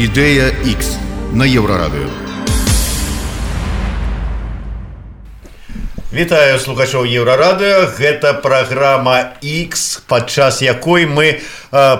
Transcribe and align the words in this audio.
Ідэя 0.00 0.48
X 0.64 0.96
на 1.36 1.44
еўрарадыё. 1.44 2.08
Вітаю 6.08 6.56
слухачоў 6.56 7.04
еўрарадыо 7.04 7.84
гэта 8.00 8.32
праграма 8.40 9.36
X 9.44 10.00
падчас 10.08 10.62
якой 10.64 11.04
мы 11.04 11.36
э, 11.36 11.40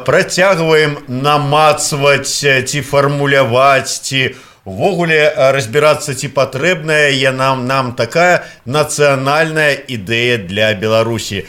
працягваем 0.08 0.96
намацваць 1.12 2.40
ці 2.40 2.80
фармуляваць 2.80 4.00
ці 4.00 4.32
увогуле 4.64 5.20
разбірацца 5.36 6.16
ці 6.16 6.32
патрэбная 6.32 7.12
я 7.12 7.36
нам 7.36 7.66
нам 7.68 7.92
такая 8.00 8.48
нацыянальная 8.64 9.76
ідэя 9.76 10.40
для 10.48 10.72
Беларусі. 10.72 11.44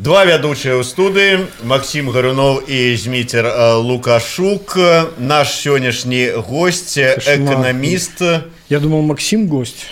Два 0.00 0.28
вядучыя 0.28 0.76
ў 0.76 0.84
студыі 0.84 1.48
Максім 1.64 2.12
Гаруноў 2.12 2.60
і 2.68 2.92
зміцер 3.00 3.48
Лукашук 3.80 4.76
наш 5.16 5.56
сённяшні 5.56 6.36
госць 6.44 7.00
эканаміст 7.00 8.20
Я 8.68 8.80
думал 8.80 9.00
Максим 9.00 9.48
гость 9.48 9.88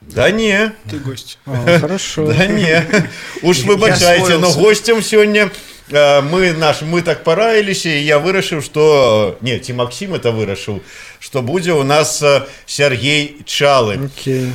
Да 0.00 0.30
не 0.30 0.70
ты 0.86 1.02
гость 1.02 1.38
а, 1.46 1.78
хорошо 1.80 2.30
да 2.30 2.46
не 2.46 2.86
уж 3.42 3.66
выбачайце 3.66 4.38
но 4.38 4.54
гостцем 4.54 5.02
сёння 5.02 5.50
мы 5.90 6.54
наш 6.54 6.82
мы 6.82 7.02
так 7.02 7.24
параіліся 7.24 7.90
і 7.90 8.04
я 8.06 8.22
вырашыў 8.22 8.62
что 8.62 9.36
не 9.40 9.58
ці 9.58 9.72
Максім 9.74 10.14
это 10.14 10.30
вырашыў 10.30 10.78
что 11.18 11.42
будзе 11.42 11.72
у 11.72 11.82
нас 11.82 12.22
Сергей 12.66 13.42
чалы 13.44 13.98
okay. 14.06 14.46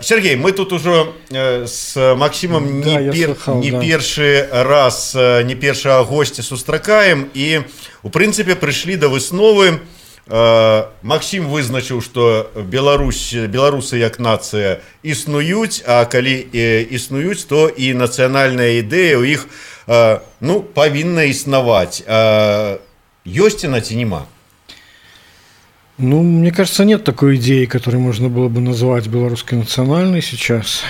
Сергей 0.00 0.36
мы 0.36 0.52
тут 0.52 0.72
ужо 0.72 1.14
с 1.30 2.14
Максімом 2.16 2.80
не, 2.80 2.84
да, 2.84 3.12
пер, 3.12 3.26
слыхал, 3.34 3.60
не 3.60 3.70
да. 3.70 3.80
першы 3.80 4.48
раз 4.52 5.14
не 5.14 5.54
першага 5.54 6.04
госця 6.04 6.42
сустракаем 6.42 7.28
і 7.34 7.62
у 8.02 8.08
прынцыпе 8.08 8.54
прыйшлі 8.54 8.96
да 8.96 9.08
высновы 9.08 9.80
Максім 10.28 11.48
вызначыў 11.48 12.02
что 12.02 12.50
Беларусь 12.54 13.32
беларусы 13.32 13.96
як 13.96 14.18
нацыя 14.18 14.80
існуюць 15.02 15.82
а 15.86 16.04
калі 16.04 16.36
існуюць 16.92 17.48
то 17.48 17.68
і 17.68 17.94
нацыянальная 17.96 18.78
ідэя 18.84 19.16
у 19.16 19.24
іх 19.24 19.48
ну 20.40 20.60
павінна 20.60 21.24
існаваць 21.32 22.04
ёсць 23.24 23.64
яна 23.64 23.80
ці 23.80 23.96
няма 23.96 24.28
Ну, 26.05 26.21
мне 26.21 26.51
кажется, 26.51 26.83
нет 26.83 27.05
такой 27.05 27.37
идеи, 27.37 27.63
которую 27.63 28.01
можно 28.01 28.27
было 28.27 28.49
бы 28.49 28.59
назвать 28.59 29.07
белорусской 29.07 29.57
национальной 29.57 30.21
сейчас. 30.21 30.81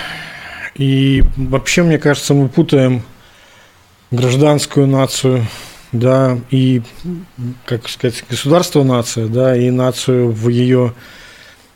И 0.74 1.22
вообще, 1.36 1.84
мне 1.84 1.98
кажется, 1.98 2.34
мы 2.34 2.48
путаем 2.48 3.00
гражданскую 4.10 4.88
нацию, 4.88 5.46
да, 5.92 6.36
и, 6.50 6.82
как 7.64 7.88
сказать, 7.88 8.24
государство 8.28 8.82
нация, 8.82 9.28
да, 9.28 9.56
и 9.56 9.70
нацию 9.70 10.32
в 10.32 10.48
ее 10.48 10.94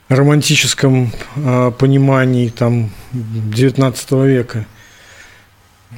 романтическом 0.08 1.12
э, 1.36 1.70
понимании 1.78 2.48
там 2.48 2.90
19 3.12 4.10
века. 4.26 4.66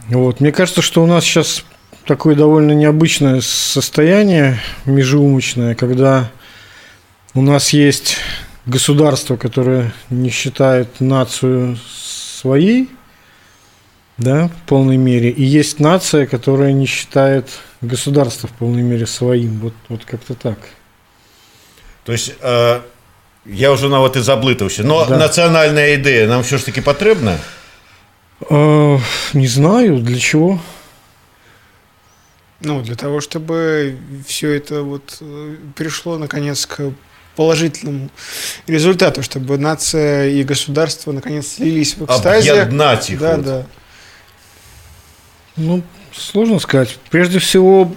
Вот. 0.08 0.40
Мне 0.40 0.52
кажется, 0.52 0.82
что 0.82 1.02
у 1.02 1.06
нас 1.06 1.24
сейчас 1.24 1.64
такое 2.04 2.34
довольно 2.34 2.72
необычное 2.72 3.40
состояние 3.40 4.60
межеумочное, 4.84 5.74
когда 5.74 6.30
у 7.34 7.42
нас 7.42 7.72
есть 7.72 8.16
государство, 8.66 9.36
которое 9.36 9.92
не 10.10 10.30
считает 10.30 11.00
нацию 11.00 11.76
своей, 11.76 12.90
да, 14.18 14.48
в 14.48 14.68
полной 14.68 14.96
мере, 14.96 15.30
и 15.30 15.42
есть 15.42 15.80
нация, 15.80 16.26
которая 16.26 16.72
не 16.72 16.86
считает 16.86 17.48
государство 17.80 18.48
в 18.48 18.52
полной 18.52 18.82
мере 18.82 19.06
своим. 19.06 19.60
Вот, 19.60 19.74
вот 19.88 20.04
как-то 20.04 20.34
так. 20.34 20.58
То 22.04 22.12
есть 22.12 22.34
э, 22.40 22.80
я 23.46 23.72
уже 23.72 23.88
на 23.88 24.00
вот 24.00 24.16
и 24.16 24.20
заблытался. 24.20 24.82
Но 24.82 25.06
да. 25.06 25.16
национальная 25.16 25.94
идея 25.96 26.28
нам 26.28 26.42
все 26.42 26.58
ж 26.58 26.64
таки 26.64 26.80
потребна? 26.80 27.38
Э, 28.48 28.98
не 29.32 29.46
знаю, 29.46 30.00
для 30.00 30.18
чего. 30.18 30.60
Ну, 32.60 32.82
для 32.82 32.94
того, 32.94 33.22
чтобы 33.22 33.96
все 34.26 34.50
это 34.50 34.82
вот 34.82 35.22
пришло 35.76 36.18
наконец 36.18 36.66
к 36.66 36.92
положительному 37.40 38.10
результату, 38.66 39.22
чтобы 39.22 39.56
нация 39.56 40.28
и 40.28 40.44
государство 40.44 41.10
наконец 41.10 41.54
слились 41.54 41.96
в 41.96 42.04
экстазе. 42.04 42.52
Объединать 42.52 43.08
их. 43.08 43.18
Да, 43.18 43.36
вот. 43.36 43.44
да. 43.46 43.66
Ну, 45.56 45.82
сложно 46.12 46.58
сказать. 46.58 46.98
Прежде 47.08 47.38
всего, 47.38 47.94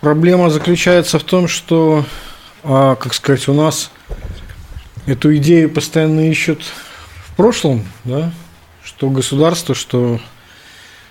проблема 0.00 0.50
заключается 0.50 1.20
в 1.20 1.22
том, 1.22 1.46
что, 1.46 2.04
а, 2.64 2.96
как 2.96 3.14
сказать, 3.14 3.46
у 3.46 3.54
нас 3.54 3.92
эту 5.06 5.36
идею 5.36 5.70
постоянно 5.70 6.28
ищут 6.28 6.60
в 7.28 7.36
прошлом, 7.36 7.86
да, 8.02 8.32
что 8.82 9.08
государство, 9.08 9.76
что, 9.76 10.18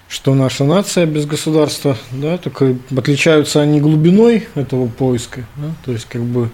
что 0.09 0.35
наша 0.35 0.66
нация 0.66 1.06
без 1.06 1.25
государства, 1.25 1.97
да, 2.12 2.38
только 2.38 2.75
отличаются 2.94 3.62
они 3.62 3.80
глубиной 3.80 4.50
этого 4.53 4.90
поиска, 4.90 5.45
да, 5.56 5.72
то 5.85 5.94
есть 5.94 6.07
как 6.09 6.24
бы 6.24 6.51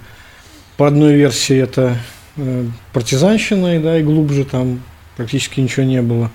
по 0.80 0.88
одной 0.88 1.16
версии 1.16 1.58
это 1.58 1.98
э, 2.38 2.66
партизанщина, 2.94 3.82
да, 3.82 4.00
и 4.00 4.02
глубже 4.02 4.46
там 4.46 4.82
практически 5.18 5.60
ничего 5.60 5.86
не 5.86 6.02
было. 6.02 6.32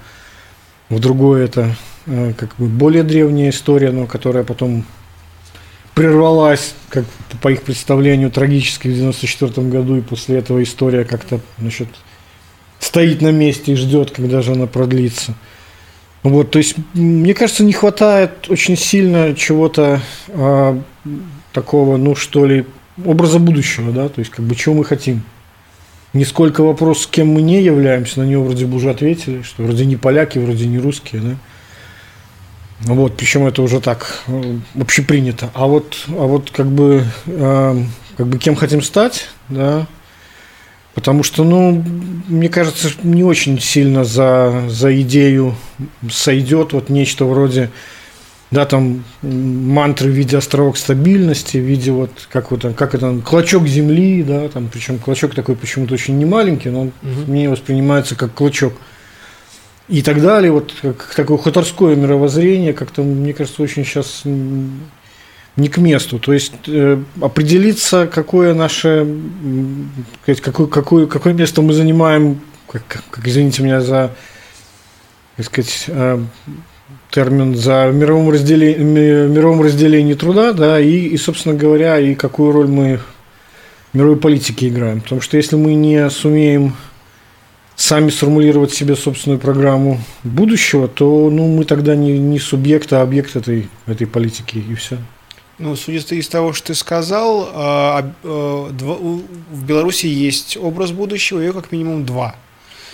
В 0.91 1.01
другой 1.01 1.47
это 1.47 1.75
э, 2.05 2.35
как 2.37 2.55
бы 2.59 2.67
более 2.67 3.05
древняя 3.05 3.49
история, 3.49 3.91
но 3.91 4.05
которая 4.05 4.45
потом 4.45 4.85
прервалась, 5.95 6.75
как 6.91 7.07
по 7.41 7.49
их 7.49 7.63
представлению, 7.63 8.31
трагически 8.31 8.89
в 8.89 8.95
94 8.95 9.67
году, 9.67 9.97
и 9.97 10.03
после 10.03 10.37
этого 10.37 10.63
история 10.63 11.07
как-то 11.07 11.41
насчет 11.57 11.89
стоит 12.81 13.23
на 13.23 13.33
месте 13.33 13.73
и 13.73 13.77
ждет, 13.77 14.11
когда 14.11 14.43
же 14.43 14.53
она 14.53 14.67
продлится. 14.67 15.33
Вот, 16.23 16.51
то 16.51 16.59
есть, 16.59 16.75
мне 16.93 17.33
кажется, 17.33 17.65
не 17.65 17.73
хватает 17.73 18.51
очень 18.51 18.77
сильно 18.77 19.35
чего-то 19.35 20.03
э, 20.29 20.79
такого, 21.55 21.97
ну 21.97 22.15
что 22.15 22.45
ли, 22.45 22.67
образа 23.03 23.39
будущего, 23.39 23.93
да, 23.93 24.09
то 24.09 24.21
есть 24.21 24.31
как 24.31 24.45
бы 24.45 24.55
чего 24.55 24.75
мы 24.75 24.85
хотим. 24.85 25.23
Не 26.13 26.25
сколько 26.25 26.63
вопрос, 26.63 27.09
кем 27.09 27.29
мы 27.29 27.43
не 27.43 27.61
являемся, 27.61 28.21
на 28.21 28.25
него 28.25 28.45
вроде 28.45 28.67
бы 28.67 28.77
уже 28.77 28.91
ответили, 28.91 29.43
что 29.43 29.65
вроде 29.65 29.85
не 29.85 29.97
поляки, 29.97 30.39
вроде 30.39 30.67
не 30.67 30.79
русские, 30.79 31.23
да. 31.23 31.37
Вот, 32.81 33.17
причем 33.17 33.47
это 33.47 33.63
уже 33.63 33.81
так 33.81 34.23
общепринято. 34.79 35.51
А 35.55 35.67
вот, 35.67 36.05
а 36.09 36.27
вот 36.27 36.51
как 36.51 36.67
бы, 36.67 37.05
э, 37.27 37.83
как 38.17 38.27
бы 38.27 38.39
кем 38.39 38.57
хотим 38.57 38.83
стать, 38.83 39.29
да, 39.49 39.87
потому 40.95 41.23
что, 41.23 41.45
ну, 41.45 41.83
мне 42.29 42.49
кажется, 42.49 42.91
не 43.03 43.25
очень 43.25 43.61
сильно 43.61 44.05
за, 44.05 44.65
за 44.69 45.01
идею 45.01 45.57
сойдет 46.11 46.73
вот 46.73 46.91
нечто 46.91 47.25
вроде 47.25 47.71
да, 48.55 48.65
там 48.65 49.05
мантры 49.23 50.11
в 50.11 50.15
виде 50.15 50.37
островок 50.39 50.79
стабильности, 50.79 51.59
в 51.59 51.65
виде 51.65 51.91
вот, 51.91 52.11
как 52.31 52.51
вот, 52.51 52.65
как 52.77 52.95
это, 52.95 53.21
клочок 53.25 53.67
земли, 53.67 54.23
да, 54.23 54.49
там, 54.49 54.69
причем 54.73 54.99
клочок 54.99 55.35
такой 55.35 55.57
почему-то 55.57 55.95
очень 55.95 56.19
немаленький, 56.19 56.71
но 56.71 56.83
он 56.83 56.93
угу. 57.03 57.31
мне 57.31 57.51
воспринимается 57.51 58.15
как 58.15 58.33
клочок. 58.33 58.75
И 59.89 60.01
так 60.01 60.23
далее, 60.23 60.51
вот 60.51 60.73
как 60.81 61.13
такое 61.15 61.37
хуторское 61.37 61.95
мировоззрение, 61.95 62.73
как-то, 62.73 63.03
мне 63.03 63.35
кажется, 63.35 63.63
очень 63.63 63.85
сейчас 63.85 64.23
не 64.25 65.69
к 65.69 65.79
месту. 65.79 66.19
То 66.19 66.33
есть 66.33 66.55
э, 66.67 67.03
определиться, 67.21 68.07
какое 68.07 68.55
наше, 68.55 69.07
какое, 70.25 70.69
какое, 70.69 71.07
какое 71.07 71.35
место 71.35 71.61
мы 71.61 71.75
занимаем, 71.75 72.41
как, 72.67 72.83
как 73.11 73.29
извините 73.29 73.63
меня 73.63 73.81
за, 73.81 74.13
так 75.37 75.47
сказать, 75.47 75.85
э, 75.89 76.19
термин 77.15 77.55
за 77.55 77.93
мировом 77.93 78.31
разделении, 78.31 78.83
мировом 79.29 79.63
разделении 79.63 80.15
труда, 80.15 80.53
да, 80.53 80.81
и, 80.81 81.07
и, 81.07 81.17
собственно 81.17 81.55
говоря, 81.55 82.01
и 82.01 82.17
какую 82.17 82.51
роль 82.51 82.67
мы 82.67 82.99
в 83.93 83.97
мировой 83.97 84.17
политике 84.17 84.67
играем. 84.69 85.01
Потому 85.01 85.21
что 85.21 85.37
если 85.37 85.55
мы 85.55 85.75
не 85.75 86.11
сумеем 86.11 86.75
сами 87.77 88.11
сформулировать 88.11 88.73
себе 88.73 88.97
собственную 88.97 89.39
программу 89.39 90.01
будущего, 90.25 90.89
то 90.89 91.31
ну, 91.31 91.47
мы 91.47 91.65
тогда 91.65 91.95
не, 91.95 92.19
не 92.19 92.41
субъект, 92.41 92.93
а 92.93 93.03
объект 93.03 93.37
этой, 93.37 93.69
этой 93.87 94.09
политики, 94.09 94.59
и 94.59 94.75
все. 94.75 94.99
Ну, 95.61 95.77
судя 95.77 96.01
из 96.17 96.29
того, 96.29 96.53
что 96.53 96.69
ты 96.69 96.75
сказал, 96.75 97.49
в 98.25 99.65
Беларуси 99.65 100.07
есть 100.07 100.57
образ 100.57 100.91
будущего, 100.91 101.39
ее 101.39 101.53
как 101.53 101.71
минимум 101.71 102.05
два. 102.05 102.35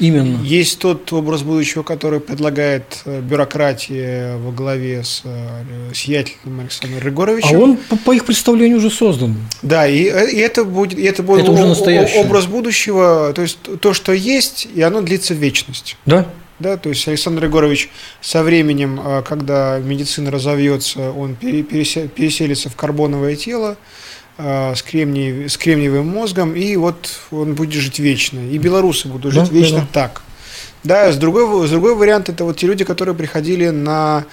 Именно. 0.00 0.42
Есть 0.42 0.80
тот 0.80 1.12
образ 1.12 1.42
будущего, 1.42 1.82
который 1.82 2.18
предлагает 2.18 3.02
бюрократия 3.04 4.36
во 4.38 4.50
главе 4.50 5.04
с 5.04 5.22
сиятельным 5.94 6.60
Александром 6.60 7.00
Григоровичем. 7.00 7.56
А 7.56 7.58
он, 7.60 7.76
по, 7.76 7.96
по 7.96 8.12
их 8.12 8.24
представлению, 8.24 8.78
уже 8.78 8.90
создан. 8.90 9.36
Да, 9.62 9.86
и, 9.86 10.04
и 10.04 10.38
это 10.38 10.64
будет, 10.64 10.98
и 10.98 11.02
это 11.02 11.22
будет 11.22 11.42
это 11.42 11.52
уже 11.52 11.66
настоящее. 11.66 12.24
образ 12.24 12.46
будущего, 12.46 13.32
то 13.34 13.42
есть 13.42 13.58
то, 13.80 13.92
что 13.92 14.12
есть, 14.12 14.66
и 14.74 14.80
оно 14.80 15.02
длится 15.02 15.34
в 15.34 15.36
вечность. 15.36 15.96
Да. 16.06 16.26
Да, 16.58 16.76
то 16.76 16.90
есть 16.90 17.08
Александр 17.08 17.44
Егорович 17.44 17.88
со 18.20 18.42
временем, 18.42 19.00
когда 19.26 19.78
медицина 19.78 20.30
разовьется, 20.30 21.10
он 21.10 21.34
переселится 21.34 22.68
в 22.68 22.76
карбоновое 22.76 23.34
тело 23.34 23.78
с, 24.74 24.82
кремний, 24.82 25.48
с 25.48 25.56
кремниевым 25.56 26.08
мозгом, 26.08 26.54
и 26.54 26.76
вот 26.76 27.20
он 27.30 27.54
будет 27.54 27.80
жить 27.80 27.98
вечно. 27.98 28.40
И 28.40 28.58
белорусы 28.58 29.08
будут 29.08 29.32
жить 29.32 29.50
да, 29.50 29.54
вечно 29.54 29.78
да, 29.78 29.82
да. 29.82 29.88
так. 29.92 30.22
Да, 30.82 31.12
с 31.12 31.16
другой, 31.16 31.66
с 31.66 31.70
другой 31.70 31.94
вариант 31.94 32.30
это 32.30 32.44
вот 32.44 32.56
те 32.56 32.66
люди, 32.66 32.84
которые 32.84 33.14
приходили 33.14 33.68
на 33.68 34.24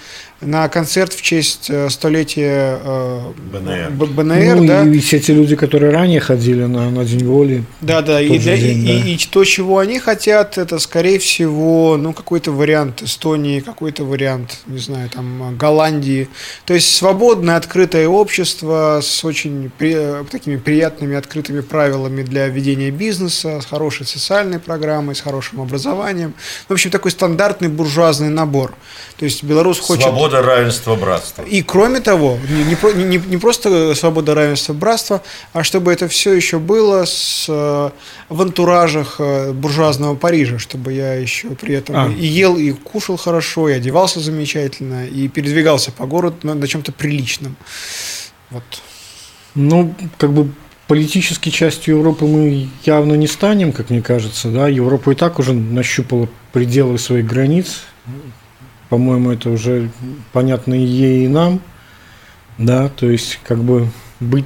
на 0.41 0.69
концерт 0.69 1.13
в 1.13 1.21
честь 1.21 1.69
э, 1.69 1.89
столетия 1.89 2.79
э, 2.83 3.21
БНР, 3.51 4.07
БНР 4.07 4.55
ну, 4.55 4.67
да. 4.67 4.83
и 4.83 4.99
все 4.99 5.19
те 5.19 5.33
люди, 5.33 5.55
которые 5.55 5.91
ранее 5.91 6.19
ходили 6.19 6.63
на, 6.65 6.91
на 6.91 7.05
День 7.05 7.25
воли. 7.25 7.63
Да, 7.81 8.01
да, 8.01 8.21
и, 8.21 8.37
для, 8.37 8.55
день, 8.55 8.83
и, 8.83 8.85
да. 8.85 9.09
И, 9.09 9.15
и 9.15 9.17
то, 9.17 9.43
чего 9.43 9.79
они 9.79 9.97
хотят, 9.99 10.57
это, 10.57 10.77
скорее 10.77 11.17
всего, 11.17 11.97
ну, 11.97 12.13
какой-то 12.13 12.51
вариант 12.51 13.01
Эстонии, 13.01 13.61
какой-то 13.61 14.03
вариант, 14.03 14.59
не 14.67 14.77
знаю, 14.77 15.09
там, 15.09 15.57
Голландии. 15.57 16.29
То 16.65 16.75
есть 16.75 16.95
свободное, 16.95 17.55
открытое 17.55 18.07
общество 18.07 18.99
с 19.01 19.25
очень 19.25 19.71
при, 19.75 20.23
такими 20.29 20.57
приятными, 20.57 21.15
открытыми 21.15 21.61
правилами 21.61 22.21
для 22.21 22.47
ведения 22.47 22.91
бизнеса, 22.91 23.59
с 23.61 23.65
хорошей 23.65 24.05
социальной 24.05 24.59
программой, 24.59 25.15
с 25.15 25.21
хорошим 25.21 25.61
образованием. 25.61 26.35
В 26.67 26.73
общем, 26.73 26.91
такой 26.91 27.09
стандартный 27.09 27.69
буржуазный 27.69 28.29
набор. 28.29 28.75
То 29.17 29.25
есть 29.25 29.43
Беларусь 29.43 29.79
хочет... 29.79 30.05
Свобода, 30.27 30.47
равенство, 30.47 30.95
братство. 30.95 31.43
И 31.43 31.61
кроме 31.61 31.99
того, 32.01 32.37
не, 32.49 33.03
не, 33.03 33.17
не 33.17 33.37
просто 33.37 33.95
свобода, 33.95 34.35
равенство, 34.35 34.73
братство, 34.73 35.21
а 35.53 35.63
чтобы 35.63 35.91
это 35.93 36.07
все 36.07 36.33
еще 36.33 36.59
было 36.59 37.05
с, 37.05 37.45
э, 37.47 37.89
в 38.29 38.41
антуражах 38.41 39.15
э, 39.19 39.51
буржуазного 39.53 40.15
Парижа, 40.15 40.59
чтобы 40.59 40.93
я 40.93 41.13
еще 41.13 41.49
при 41.49 41.75
этом 41.75 41.95
а. 41.95 42.09
и 42.09 42.25
ел, 42.25 42.57
и 42.57 42.71
кушал 42.71 43.17
хорошо, 43.17 43.69
и 43.69 43.73
одевался 43.73 44.19
замечательно, 44.19 45.07
и 45.07 45.27
передвигался 45.27 45.91
по 45.91 46.05
городу 46.05 46.37
на, 46.43 46.53
на 46.55 46.67
чем-то 46.67 46.91
приличном. 46.91 47.55
Вот. 48.49 48.63
Ну, 49.55 49.95
как 50.17 50.33
бы 50.33 50.51
политической 50.87 51.51
частью 51.51 51.97
Европы 51.97 52.25
мы 52.25 52.69
явно 52.85 53.13
не 53.13 53.27
станем, 53.27 53.71
как 53.71 53.89
мне 53.89 54.01
кажется. 54.01 54.49
Да? 54.49 54.67
Европа 54.67 55.11
и 55.11 55.15
так 55.15 55.39
уже 55.39 55.53
нащупала 55.53 56.27
пределы 56.51 56.97
своих 56.97 57.25
границ. 57.25 57.81
По-моему, 58.89 59.31
это 59.31 59.49
уже 59.49 59.89
понятно 60.31 60.73
и 60.73 60.85
ей, 60.85 61.25
и 61.25 61.27
нам. 61.27 61.61
Да, 62.57 62.89
то 62.89 63.09
есть, 63.09 63.39
как 63.43 63.59
бы 63.59 63.89
быть 64.19 64.45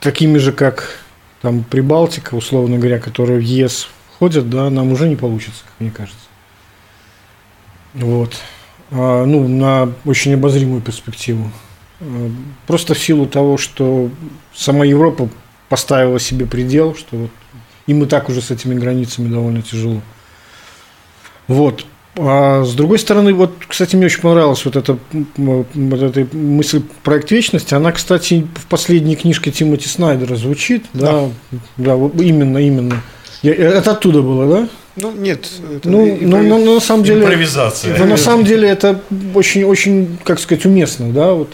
такими 0.00 0.38
же, 0.38 0.52
как 0.52 1.00
там 1.40 1.64
Прибалтика, 1.64 2.34
условно 2.34 2.78
говоря, 2.78 2.98
которые 2.98 3.38
в 3.38 3.42
ЕС 3.42 3.88
входят, 4.14 4.50
да, 4.50 4.68
нам 4.68 4.92
уже 4.92 5.08
не 5.08 5.16
получится, 5.16 5.62
как 5.64 5.74
мне 5.78 5.90
кажется. 5.90 6.26
Вот. 7.94 8.36
А, 8.90 9.24
ну, 9.24 9.48
на 9.48 9.92
очень 10.04 10.34
обозримую 10.34 10.82
перспективу. 10.82 11.50
А, 12.00 12.30
просто 12.66 12.94
в 12.94 12.98
силу 12.98 13.26
того, 13.26 13.56
что 13.56 14.10
сама 14.54 14.84
Европа 14.84 15.28
поставила 15.68 16.18
себе 16.18 16.46
предел, 16.46 16.94
что 16.94 17.16
вот 17.16 17.30
им 17.86 18.02
и 18.02 18.06
так 18.06 18.28
уже 18.28 18.42
с 18.42 18.50
этими 18.50 18.74
границами 18.74 19.28
довольно 19.28 19.62
тяжело. 19.62 20.02
Вот. 21.48 21.86
А 22.22 22.64
с 22.64 22.74
другой 22.74 22.98
стороны, 22.98 23.32
вот, 23.32 23.52
кстати, 23.66 23.96
мне 23.96 24.06
очень 24.06 24.20
понравилась 24.20 24.64
вот 24.64 24.76
эта, 24.76 24.98
вот 25.36 25.66
эта 25.74 26.26
мысль 26.36 26.82
проект 27.02 27.30
вечности. 27.30 27.72
Она, 27.74 27.92
кстати, 27.92 28.46
в 28.56 28.66
последней 28.66 29.16
книжке 29.16 29.50
Тимоти 29.50 29.88
Снайдера 29.88 30.36
звучит. 30.36 30.84
Да, 30.92 31.30
да, 31.76 31.96
да 31.96 32.24
именно, 32.24 32.58
именно. 32.58 33.02
Я, 33.42 33.54
это 33.54 33.92
оттуда 33.92 34.20
было, 34.20 34.46
да? 34.46 34.68
Ну, 34.96 35.12
нет. 35.12 35.48
Это 35.76 35.88
ну, 35.88 36.06
импровиз... 36.06 36.30
ну, 36.30 36.42
ну, 36.42 36.64
ну, 36.64 36.74
на 36.74 36.80
самом 36.80 37.04
деле... 37.04 37.22
Импровизация. 37.22 37.96
Но 37.98 38.04
на 38.04 38.16
самом 38.16 38.44
деле 38.44 38.68
это 38.68 39.00
очень, 39.34 39.64
очень, 39.64 40.18
как 40.24 40.40
сказать, 40.40 40.66
уместно, 40.66 41.10
да, 41.12 41.32
вот. 41.32 41.52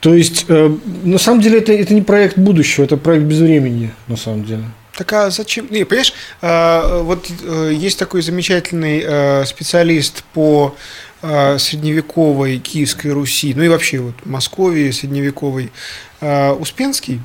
То 0.00 0.14
есть, 0.14 0.46
э, 0.48 0.76
на 1.04 1.18
самом 1.18 1.40
деле, 1.40 1.58
это, 1.58 1.72
это 1.72 1.94
не 1.94 2.02
проект 2.02 2.36
будущего, 2.36 2.84
это 2.84 2.96
проект 2.96 3.24
безвремени, 3.24 3.90
на 4.08 4.16
самом 4.16 4.44
деле. 4.44 4.64
Так 4.96 5.12
а 5.12 5.30
зачем? 5.30 5.66
Не, 5.70 5.84
понимаешь, 5.84 6.14
а, 6.40 7.02
вот 7.02 7.28
э, 7.42 7.72
есть 7.74 7.98
такой 7.98 8.22
замечательный 8.22 9.02
э, 9.04 9.44
специалист 9.44 10.22
по 10.32 10.76
э, 11.22 11.58
средневековой 11.58 12.58
Киевской 12.58 13.08
Руси, 13.08 13.54
ну 13.54 13.64
и 13.64 13.68
вообще 13.68 13.98
вот 13.98 14.14
Московии 14.24 14.90
средневековой, 14.90 15.72
Успенский, 16.20 17.20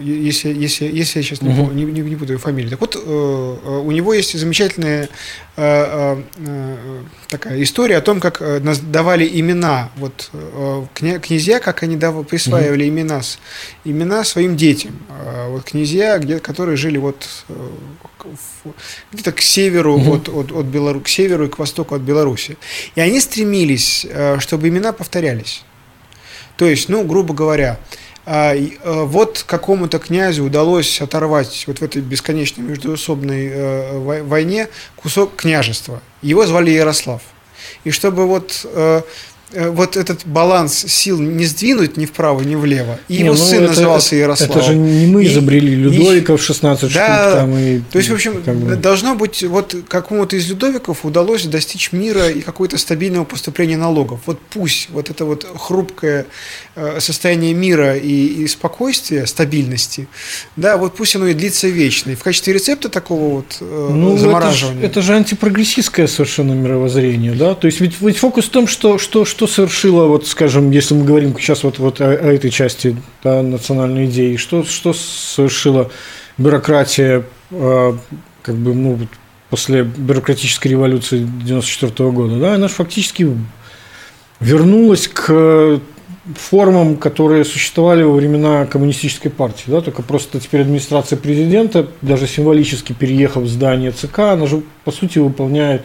если, 0.00 0.52
если, 0.52 0.84
если 0.84 1.20
я 1.20 1.24
сейчас 1.24 1.40
не, 1.40 1.48
угу. 1.48 1.72
не, 1.72 1.84
не, 1.84 2.00
не 2.00 2.14
буду 2.14 2.38
фамилию. 2.38 2.70
Так 2.70 2.80
вот, 2.80 2.96
у 2.96 3.90
него 3.90 4.12
есть 4.12 4.38
замечательная 4.38 5.08
такая 5.56 7.62
история 7.62 7.96
о 7.96 8.02
том, 8.02 8.20
как 8.20 8.42
давали 8.90 9.26
имена, 9.40 9.90
вот 9.96 10.30
князья, 10.94 11.58
как 11.58 11.82
они 11.82 11.96
дав, 11.96 12.26
присваивали 12.26 12.84
угу. 12.84 12.90
имена, 12.90 13.22
имена 13.84 14.24
своим 14.24 14.56
детям. 14.56 14.98
Вот 15.48 15.64
князья, 15.64 16.18
где, 16.18 16.38
которые 16.38 16.76
жили 16.76 16.98
вот 16.98 17.26
где-то 19.12 19.32
к 19.32 19.40
северу 19.40 19.96
угу. 19.96 20.14
от, 20.14 20.28
от, 20.28 20.52
от 20.52 20.66
Беларуси, 20.66 21.04
к 21.04 21.08
северу 21.08 21.46
и 21.46 21.48
к 21.48 21.58
востоку 21.58 21.94
от 21.94 22.02
Беларуси. 22.02 22.58
И 22.94 23.00
они 23.00 23.20
стремились, 23.20 24.06
чтобы 24.38 24.68
имена 24.68 24.92
повторялись. 24.92 25.64
То 26.56 26.66
есть, 26.66 26.88
ну, 26.88 27.04
грубо 27.04 27.34
говоря, 27.34 27.72
а, 27.72 27.76
э, 27.76 27.78
вот 28.24 29.44
какому-то 29.46 29.98
князю 29.98 30.44
удалось 30.44 31.00
оторвать 31.00 31.64
вот 31.66 31.80
в 31.80 31.82
этой 31.82 32.02
бесконечной 32.02 32.62
междуусобной 32.62 33.48
э, 33.48 34.22
войне 34.22 34.68
кусок 34.96 35.34
княжества. 35.36 36.00
Его 36.22 36.46
звали 36.46 36.70
Ярослав. 36.70 37.22
И 37.84 37.90
чтобы 37.90 38.26
вот 38.26 38.64
э, 38.64 39.02
Э, 39.02 39.02
вот 39.54 39.96
этот 39.96 40.26
баланс 40.26 40.74
сил 40.74 41.20
не 41.20 41.44
сдвинуть 41.44 41.96
ни 41.96 42.06
вправо, 42.06 42.42
ни 42.42 42.54
влево. 42.54 42.98
И 43.08 43.14
не, 43.14 43.18
его 43.20 43.34
ну 43.34 43.36
сын 43.36 43.64
это, 43.64 43.68
назывался 43.68 44.16
Ярослав. 44.16 44.50
Это 44.50 44.62
же 44.62 44.74
не 44.74 45.06
мы 45.06 45.24
изобрели 45.24 45.74
Людовиков 45.74 46.40
и, 46.40 46.44
16 46.44 46.90
штук. 46.90 46.94
Да, 46.94 47.32
там, 47.36 47.56
и, 47.56 47.80
то 47.80 47.98
есть, 47.98 48.10
в 48.10 48.14
общем, 48.14 48.42
как 48.42 48.56
бы... 48.56 48.76
должно 48.76 49.14
быть, 49.14 49.42
вот 49.42 49.74
какому-то 49.88 50.36
из 50.36 50.48
Людовиков 50.48 51.04
удалось 51.04 51.44
достичь 51.44 51.92
мира 51.92 52.28
и 52.28 52.40
какое-то 52.40 52.78
стабильного 52.78 53.24
поступления 53.24 53.76
налогов. 53.76 54.20
Вот 54.26 54.38
пусть 54.50 54.88
вот 54.90 55.10
это 55.10 55.24
вот 55.24 55.46
хрупкое 55.56 56.26
э, 56.74 57.00
состояние 57.00 57.54
мира 57.54 57.96
и, 57.96 58.26
и 58.26 58.46
спокойствия, 58.46 59.26
стабильности, 59.26 60.08
да, 60.56 60.76
вот 60.76 60.96
пусть 60.96 61.16
оно 61.16 61.26
и 61.26 61.34
длится 61.34 61.68
вечно. 61.68 62.10
И 62.10 62.14
в 62.14 62.22
качестве 62.22 62.54
рецепта 62.54 62.88
такого 62.88 63.36
вот 63.36 63.56
э, 63.60 63.88
ну, 63.92 64.16
замораживания. 64.16 64.78
Это 64.78 64.82
же, 64.82 64.86
это 64.86 65.02
же 65.02 65.14
антипрогрессистское 65.14 66.06
совершенно 66.06 66.52
мировоззрение, 66.52 67.32
да? 67.32 67.54
То 67.54 67.66
есть 67.66 67.80
ведь, 67.80 68.00
ведь 68.00 68.18
фокус 68.18 68.46
в 68.46 68.50
том, 68.50 68.66
что, 68.66 68.98
что, 68.98 69.24
что 69.24 69.41
что 69.42 69.46
совершила, 69.48 70.06
вот, 70.06 70.28
скажем, 70.28 70.70
если 70.70 70.94
мы 70.94 71.04
говорим 71.04 71.36
сейчас 71.36 71.64
вот, 71.64 71.80
вот 71.80 72.00
о, 72.00 72.10
о 72.10 72.32
этой 72.32 72.50
части 72.50 72.96
да, 73.24 73.42
национальной 73.42 74.06
идеи, 74.06 74.36
что, 74.36 74.62
что 74.62 74.92
совершила 74.92 75.90
бюрократия, 76.38 77.24
э, 77.50 77.92
как 78.42 78.54
бы, 78.54 78.72
ну, 78.72 78.98
после 79.50 79.82
бюрократической 79.82 80.68
революции 80.68 81.26
94 81.44 82.10
года, 82.10 82.38
да, 82.38 82.54
она 82.54 82.68
же 82.68 82.74
фактически 82.74 83.36
вернулась 84.38 85.08
к 85.08 85.80
формам, 86.36 86.96
которые 86.96 87.44
существовали 87.44 88.04
во 88.04 88.12
времена 88.12 88.66
коммунистической 88.66 89.32
партии, 89.32 89.64
да, 89.66 89.80
только 89.80 90.02
просто 90.02 90.38
теперь 90.38 90.60
администрация 90.60 91.16
президента, 91.16 91.88
даже 92.00 92.28
символически 92.28 92.92
переехав 92.92 93.42
в 93.42 93.48
здание 93.48 93.90
ЦК, 93.90 94.20
она 94.20 94.46
же, 94.46 94.62
по 94.84 94.92
сути, 94.92 95.18
выполняет 95.18 95.82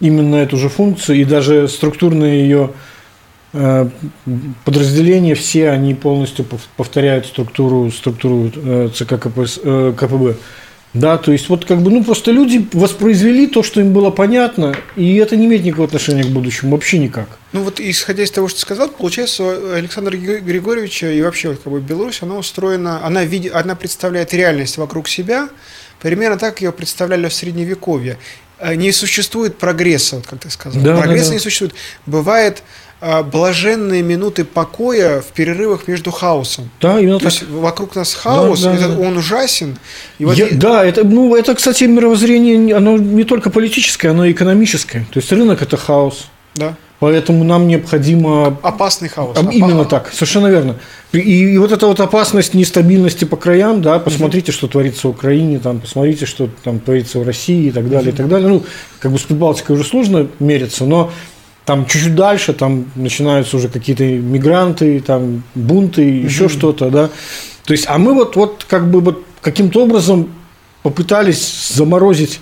именно 0.00 0.36
эту 0.36 0.56
же 0.56 0.68
функцию, 0.68 1.20
и 1.20 1.24
даже 1.24 1.68
структурные 1.68 2.42
ее 2.42 2.72
э, 3.52 3.88
подразделения, 4.64 5.34
все 5.34 5.70
они 5.70 5.94
полностью 5.94 6.46
повторяют 6.76 7.26
структуру, 7.26 7.90
структуру 7.90 8.50
э, 8.54 8.90
ЦК 8.94 9.18
КПС, 9.18 9.60
э, 9.62 9.94
КПБ. 9.96 10.36
Да, 10.96 11.18
то 11.18 11.30
есть 11.30 11.50
вот 11.50 11.66
как 11.66 11.82
бы, 11.82 11.90
ну 11.90 12.02
просто 12.02 12.30
люди 12.30 12.66
воспроизвели 12.72 13.46
то, 13.48 13.62
что 13.62 13.80
им 13.80 13.92
было 13.92 14.10
понятно, 14.10 14.74
и 14.96 15.16
это 15.16 15.36
не 15.36 15.44
имеет 15.44 15.62
никакого 15.62 15.86
отношения 15.86 16.24
к 16.24 16.28
будущему, 16.28 16.72
вообще 16.72 16.98
никак. 16.98 17.28
Ну 17.52 17.62
вот 17.62 17.80
исходя 17.80 18.22
из 18.22 18.30
того, 18.30 18.48
что 18.48 18.56
ты 18.56 18.62
сказал, 18.62 18.88
получается, 18.88 19.42
у 19.42 19.72
Александра 19.72 20.16
Григорьевича 20.16 21.12
и 21.12 21.20
вообще 21.20 21.54
как 21.54 21.70
бы 21.70 21.80
Беларусь, 21.80 22.22
она 22.22 22.38
устроена, 22.38 23.04
она, 23.04 23.24
видит, 23.24 23.54
она 23.54 23.74
представляет 23.74 24.32
реальность 24.32 24.78
вокруг 24.78 25.08
себя, 25.08 25.50
примерно 26.00 26.38
так 26.38 26.62
ее 26.62 26.72
представляли 26.72 27.28
в 27.28 27.34
Средневековье. 27.34 28.16
Э, 28.58 28.74
не 28.74 28.92
существует 28.92 29.58
прогресса, 29.58 30.16
вот 30.16 30.26
как 30.26 30.40
ты 30.40 30.50
сказал. 30.50 30.82
Да, 30.82 30.96
Прогресса 30.96 31.24
да, 31.24 31.30
да. 31.30 31.34
не 31.34 31.40
существует. 31.40 31.74
Бывает 32.06 32.62
а, 32.98 33.22
блаженные 33.22 34.02
минуты 34.02 34.46
покоя 34.46 35.20
в 35.20 35.26
перерывах 35.26 35.86
между 35.86 36.10
хаосом. 36.10 36.70
Да, 36.80 36.98
именно 36.98 37.18
То 37.18 37.24
так. 37.24 37.34
есть 37.34 37.50
вокруг 37.50 37.94
нас 37.94 38.14
хаос, 38.14 38.62
да, 38.62 38.72
да, 38.72 38.76
это, 38.76 38.88
да. 38.88 38.98
он 38.98 39.18
ужасен. 39.18 39.76
И 40.18 40.24
вот 40.24 40.36
Я, 40.36 40.46
и... 40.46 40.54
Да, 40.54 40.82
это, 40.82 41.04
ну, 41.04 41.36
это, 41.36 41.54
кстати, 41.54 41.84
мировоззрение, 41.84 42.74
оно 42.74 42.96
не 42.96 43.24
только 43.24 43.50
политическое, 43.50 44.08
оно 44.08 44.24
и 44.24 44.32
экономическое. 44.32 45.06
То 45.12 45.20
есть 45.20 45.30
рынок– 45.30 45.60
это 45.62 45.76
хаос. 45.76 46.28
Да. 46.56 46.76
Поэтому 46.98 47.44
нам 47.44 47.68
необходимо... 47.68 48.56
Опасный 48.62 49.08
хаос. 49.08 49.36
Именно 49.52 49.84
так, 49.84 50.10
совершенно 50.12 50.46
верно. 50.46 50.76
И, 51.12 51.18
и 51.18 51.58
вот 51.58 51.70
эта 51.70 51.86
вот 51.86 52.00
опасность 52.00 52.54
нестабильности 52.54 53.24
по 53.24 53.36
краям, 53.36 53.82
да, 53.82 53.98
посмотрите, 53.98 54.50
что 54.50 54.66
творится 54.66 55.08
в 55.08 55.10
Украине, 55.10 55.58
там, 55.58 55.80
посмотрите, 55.80 56.24
что 56.24 56.48
там 56.64 56.80
творится 56.80 57.18
в 57.18 57.26
России 57.26 57.66
и 57.66 57.70
так 57.70 57.90
далее, 57.90 58.12
и 58.12 58.16
так 58.16 58.28
далее. 58.28 58.48
Ну, 58.48 58.62
как 58.98 59.12
бы 59.12 59.18
с 59.18 59.22
Прибалтикой 59.22 59.76
уже 59.76 59.84
сложно 59.84 60.26
мериться, 60.38 60.84
но 60.84 61.10
там 61.66 61.84
чуть-чуть 61.84 62.14
дальше, 62.14 62.54
там 62.54 62.86
начинаются 62.94 63.56
уже 63.56 63.68
какие-то 63.68 64.04
мигранты, 64.04 65.00
там 65.00 65.42
бунты, 65.54 66.02
еще 66.02 66.48
что-то, 66.48 66.88
да. 66.90 67.10
То 67.64 67.72
есть, 67.72 67.86
а 67.88 67.98
мы 67.98 68.14
вот, 68.14 68.36
вот 68.36 68.64
как 68.66 68.90
бы 68.90 69.00
вот 69.00 69.22
каким-то 69.42 69.82
образом 69.82 70.30
попытались 70.82 71.72
заморозить 71.74 72.40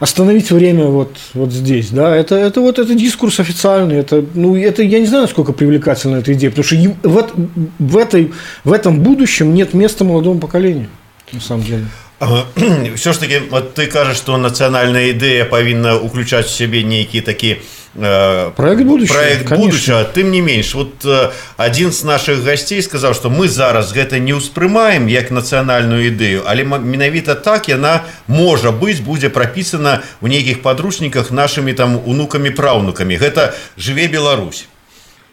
остановить 0.00 0.50
время 0.50 0.86
вот, 0.86 1.16
вот 1.34 1.52
здесь, 1.52 1.90
да, 1.90 2.14
это, 2.14 2.34
это 2.34 2.60
вот 2.60 2.78
это 2.78 2.94
дискурс 2.94 3.40
официальный, 3.40 3.96
это, 3.96 4.24
ну, 4.34 4.56
это, 4.56 4.82
я 4.82 5.00
не 5.00 5.06
знаю, 5.06 5.22
насколько 5.22 5.52
привлекательна 5.52 6.16
эта 6.16 6.32
идея, 6.32 6.50
потому 6.50 6.64
что 6.64 6.76
в, 7.02 7.30
в, 7.78 7.96
этой, 7.96 8.32
в 8.64 8.72
этом 8.72 9.00
будущем 9.00 9.54
нет 9.54 9.74
места 9.74 10.04
молодому 10.04 10.40
поколению, 10.40 10.88
на 11.32 11.40
самом 11.40 11.64
деле. 11.64 11.84
все 12.95 13.13
ж 13.13 13.19
таки 13.19 13.41
от 13.51 13.73
ты 13.75 13.87
кажаш 13.87 14.17
што 14.17 14.37
нацыянальная 14.37 15.15
ідэя 15.15 15.45
павінна 15.47 15.95
уключаць 15.95 16.45
у 16.45 16.55
сябе 16.55 16.83
нейкі 16.83 17.21
такі 17.21 17.61
э, 17.95 18.51
Проект 18.55 18.83
будущего, 18.83 19.13
проект 19.15 19.47
конечно. 19.47 19.65
будучага 19.65 20.03
тым 20.03 20.31
не 20.31 20.41
менш 20.41 20.75
вот 20.75 21.05
э, 21.05 21.31
адзін 21.55 21.91
з 21.95 22.03
наших 22.03 22.43
гасцей 22.43 22.83
сказаў 22.83 23.15
што 23.15 23.29
мы 23.31 23.47
зараз 23.47 23.93
гэта 23.95 24.19
не 24.19 24.35
ўспрымаем 24.35 25.07
як 25.07 25.31
нацыянальную 25.31 26.11
ідэю 26.11 26.43
але 26.45 26.67
ма- 26.67 26.83
менавіта 26.83 27.35
так 27.39 27.69
яна 27.71 28.03
можа 28.27 28.71
быць 28.75 28.99
будзе 28.99 29.29
прапісана 29.31 30.03
ў 30.19 30.27
нейкіх 30.27 30.61
падручніках 30.61 31.31
нашымі 31.31 31.71
там 31.71 32.03
унукамі 32.03 32.51
праўнукамі 32.51 33.15
гэта 33.15 33.55
жыве 33.79 34.11
Беларусь 34.11 34.67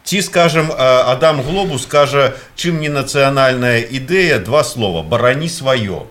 Ці 0.07 0.23
скажем 0.23 0.71
э, 0.71 0.75
Адам 0.79 1.43
Глобу 1.43 1.83
скажа 1.83 2.39
чым 2.55 2.79
не 2.79 2.89
нацыянальная 2.89 3.83
ідэя 3.83 4.39
два 4.39 4.63
слова 4.63 5.03
барані 5.03 5.51
сваё 5.51 6.07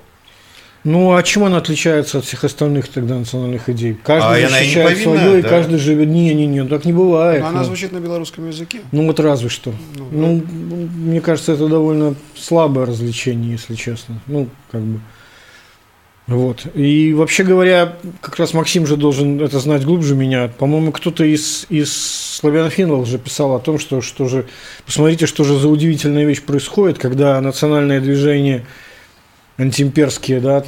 ну, 0.83 1.15
а 1.15 1.23
чем 1.23 1.45
она 1.45 1.59
отличается 1.59 2.19
от 2.19 2.25
всех 2.25 2.45
остальных 2.45 2.89
тогда 2.89 3.19
национальных 3.19 3.69
идей? 3.69 3.99
Каждый 4.03 4.45
А 4.45 4.49
она 4.49 4.61
и 4.61 4.63
не 4.63 4.65
защищает 4.65 4.89
повинна, 4.89 5.21
свое, 5.21 5.39
и 5.39 5.43
да? 5.43 5.49
каждый 5.49 5.79
живет... 5.79 6.09
Не-не-не, 6.09 6.65
так 6.65 6.87
не 6.87 6.93
бывает. 6.93 7.43
Но 7.43 7.49
она 7.49 7.61
ну. 7.61 7.65
звучит 7.67 7.93
на 7.93 7.99
белорусском 7.99 8.49
языке. 8.49 8.81
Ну, 8.91 9.07
вот 9.07 9.21
разве 9.21 9.51
что. 9.51 9.75
Ну, 9.97 10.09
Ну, 10.11 10.43
мне 10.97 11.21
кажется, 11.21 11.53
это 11.53 11.69
довольно 11.69 12.15
слабое 12.35 12.87
развлечение, 12.87 13.53
если 13.53 13.75
честно. 13.75 14.21
Ну, 14.27 14.49
как 14.71 14.81
бы. 14.81 15.01
Вот. 16.27 16.65
И 16.75 17.13
вообще 17.13 17.43
говоря, 17.43 17.97
как 18.21 18.37
раз 18.37 18.55
Максим 18.55 18.87
же 18.87 18.97
должен 18.97 19.43
это 19.43 19.59
знать 19.59 19.85
глубже 19.85 20.15
меня. 20.15 20.49
По-моему, 20.49 20.93
кто-то 20.93 21.25
из, 21.25 21.67
из 21.69 21.93
славянофилов 21.93 23.03
уже 23.03 23.19
писал 23.19 23.55
о 23.57 23.59
том, 23.59 23.81
что, 23.81 24.01
что 24.01 24.29
же, 24.29 24.47
посмотрите, 24.87 25.27
что 25.27 25.43
же 25.43 25.59
за 25.59 25.69
удивительная 25.69 26.25
вещь 26.25 26.41
происходит, 26.41 26.99
когда 26.99 27.41
национальное 27.41 28.01
движение 28.01 28.65
антиимперские, 29.61 30.40
да, 30.40 30.64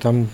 там 0.00 0.28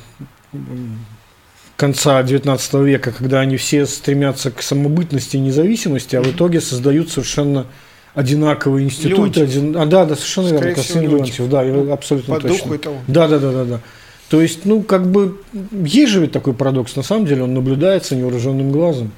конца 1.76 2.22
19 2.22 2.74
века, 2.74 3.12
когда 3.12 3.40
они 3.40 3.56
все 3.56 3.86
стремятся 3.86 4.50
к 4.50 4.62
самобытности 4.62 5.36
и 5.36 5.40
независимости, 5.40 6.16
а 6.16 6.22
в 6.22 6.30
итоге 6.30 6.60
создают 6.60 7.10
совершенно 7.10 7.66
одинаковые 8.14 8.86
институты. 8.86 9.42
Один... 9.42 9.76
А, 9.76 9.86
да, 9.86 10.04
да, 10.04 10.14
совершенно 10.14 10.48
Скорее 10.48 10.60
верно, 10.60 10.74
Константин 10.74 11.10
Леонтьев. 11.10 11.48
Да, 11.48 11.62
я 11.62 11.92
абсолютно 11.92 12.34
По 12.34 12.40
точно. 12.40 12.58
духу 12.58 12.74
этого. 12.74 12.96
Да, 13.08 13.28
да, 13.28 13.38
да, 13.38 13.52
да, 13.52 13.64
да. 13.64 13.80
То 14.28 14.40
есть, 14.40 14.64
ну, 14.64 14.82
как 14.82 15.10
бы, 15.10 15.40
есть 15.72 16.12
же 16.12 16.20
ведь 16.20 16.32
такой 16.32 16.54
парадокс, 16.54 16.96
на 16.96 17.02
самом 17.02 17.26
деле, 17.26 17.42
он 17.42 17.54
наблюдается 17.54 18.16
невооруженным 18.16 18.70
глазом. 18.70 19.12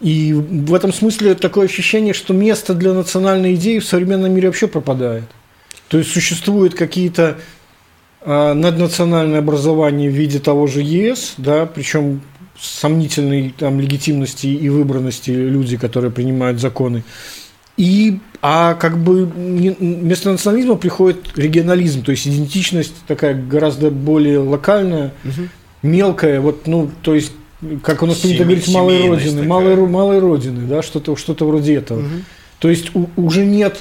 И 0.00 0.32
в 0.32 0.74
этом 0.74 0.92
смысле 0.92 1.34
такое 1.34 1.66
ощущение, 1.66 2.12
что 2.12 2.34
место 2.34 2.74
для 2.74 2.92
национальной 2.92 3.54
идеи 3.54 3.78
в 3.78 3.86
современном 3.86 4.32
мире 4.32 4.48
вообще 4.48 4.66
пропадает. 4.66 5.24
То 5.88 5.98
есть 5.98 6.10
существуют 6.10 6.74
какие-то 6.74 7.36
наднациональное 8.26 9.38
образование 9.38 10.10
в 10.10 10.14
виде 10.14 10.38
того 10.40 10.66
же 10.66 10.82
ЕС, 10.82 11.34
да, 11.36 11.64
причем 11.66 12.20
сомнительной 12.58 13.54
там 13.56 13.80
легитимности 13.80 14.46
и 14.46 14.68
выбранности 14.68 15.30
люди, 15.30 15.76
которые 15.76 16.10
принимают 16.10 16.60
законы. 16.60 17.04
И, 17.76 18.18
а 18.40 18.74
как 18.74 18.98
бы 18.98 19.26
вместо 19.26 20.30
национализма 20.32 20.76
приходит 20.76 21.36
регионализм, 21.36 22.02
то 22.02 22.10
есть 22.10 22.26
идентичность 22.26 22.94
такая 23.06 23.34
гораздо 23.34 23.90
более 23.90 24.38
локальная, 24.38 25.12
мелкая, 25.82 26.40
вот, 26.40 26.66
ну, 26.66 26.90
то 27.02 27.14
есть, 27.14 27.32
как 27.82 28.02
у 28.02 28.06
нас 28.06 28.18
принято 28.18 28.44
говорить, 28.44 28.68
малой 28.68 29.06
родины, 29.08 29.30
такая. 29.30 29.48
малой, 29.48 29.76
малой 29.76 30.18
родины, 30.18 30.66
да, 30.66 30.82
что-то 30.82 31.16
что 31.16 31.34
вроде 31.46 31.74
этого. 31.76 32.02
То 32.58 32.70
есть 32.70 32.90
у- 32.94 33.10
уже 33.16 33.44
нет, 33.44 33.76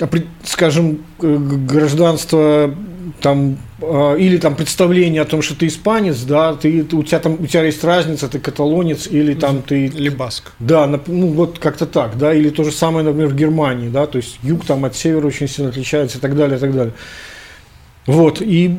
а, 0.00 0.08
скажем, 0.44 1.00
э, 1.20 1.36
гражданства 1.36 2.74
там 3.20 3.58
а, 3.80 4.14
или 4.14 4.38
там 4.38 4.54
представление 4.54 5.22
о 5.22 5.24
том, 5.24 5.42
что 5.42 5.54
ты 5.54 5.66
испанец, 5.66 6.22
да, 6.22 6.54
ты, 6.54 6.86
у 6.92 7.02
тебя 7.02 7.18
там 7.18 7.34
у 7.40 7.46
тебя 7.46 7.64
есть 7.64 7.82
разница, 7.84 8.28
ты 8.28 8.38
каталонец 8.38 9.06
или 9.06 9.34
там 9.34 9.62
ты 9.62 9.86
Или 9.86 10.08
баск. 10.08 10.52
да, 10.58 10.86
ну 10.86 11.28
вот 11.28 11.58
как-то 11.58 11.86
так, 11.86 12.18
да, 12.18 12.34
или 12.34 12.50
то 12.50 12.64
же 12.64 12.72
самое, 12.72 13.04
например, 13.04 13.28
в 13.28 13.36
Германии, 13.36 13.88
да, 13.88 14.06
то 14.06 14.18
есть 14.18 14.38
юг 14.42 14.64
там 14.64 14.84
от 14.84 14.96
севера 14.96 15.26
очень 15.26 15.48
сильно 15.48 15.70
отличается 15.70 16.18
и 16.18 16.20
так 16.20 16.36
далее, 16.36 16.56
и 16.56 16.60
так 16.60 16.74
далее. 16.74 16.94
Вот, 18.04 18.42
и 18.42 18.76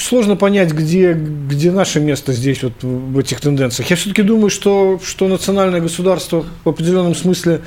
сложно 0.00 0.34
понять, 0.34 0.72
где, 0.72 1.12
где 1.12 1.70
наше 1.70 2.00
место 2.00 2.32
здесь, 2.32 2.64
вот 2.64 2.82
в 2.82 3.16
этих 3.16 3.40
тенденциях. 3.40 3.88
Я 3.88 3.94
все-таки 3.94 4.22
думаю, 4.22 4.50
что, 4.50 5.00
что 5.04 5.28
национальное 5.28 5.80
государство 5.80 6.44
в 6.64 6.68
определенном 6.68 7.14
смысле, 7.14 7.60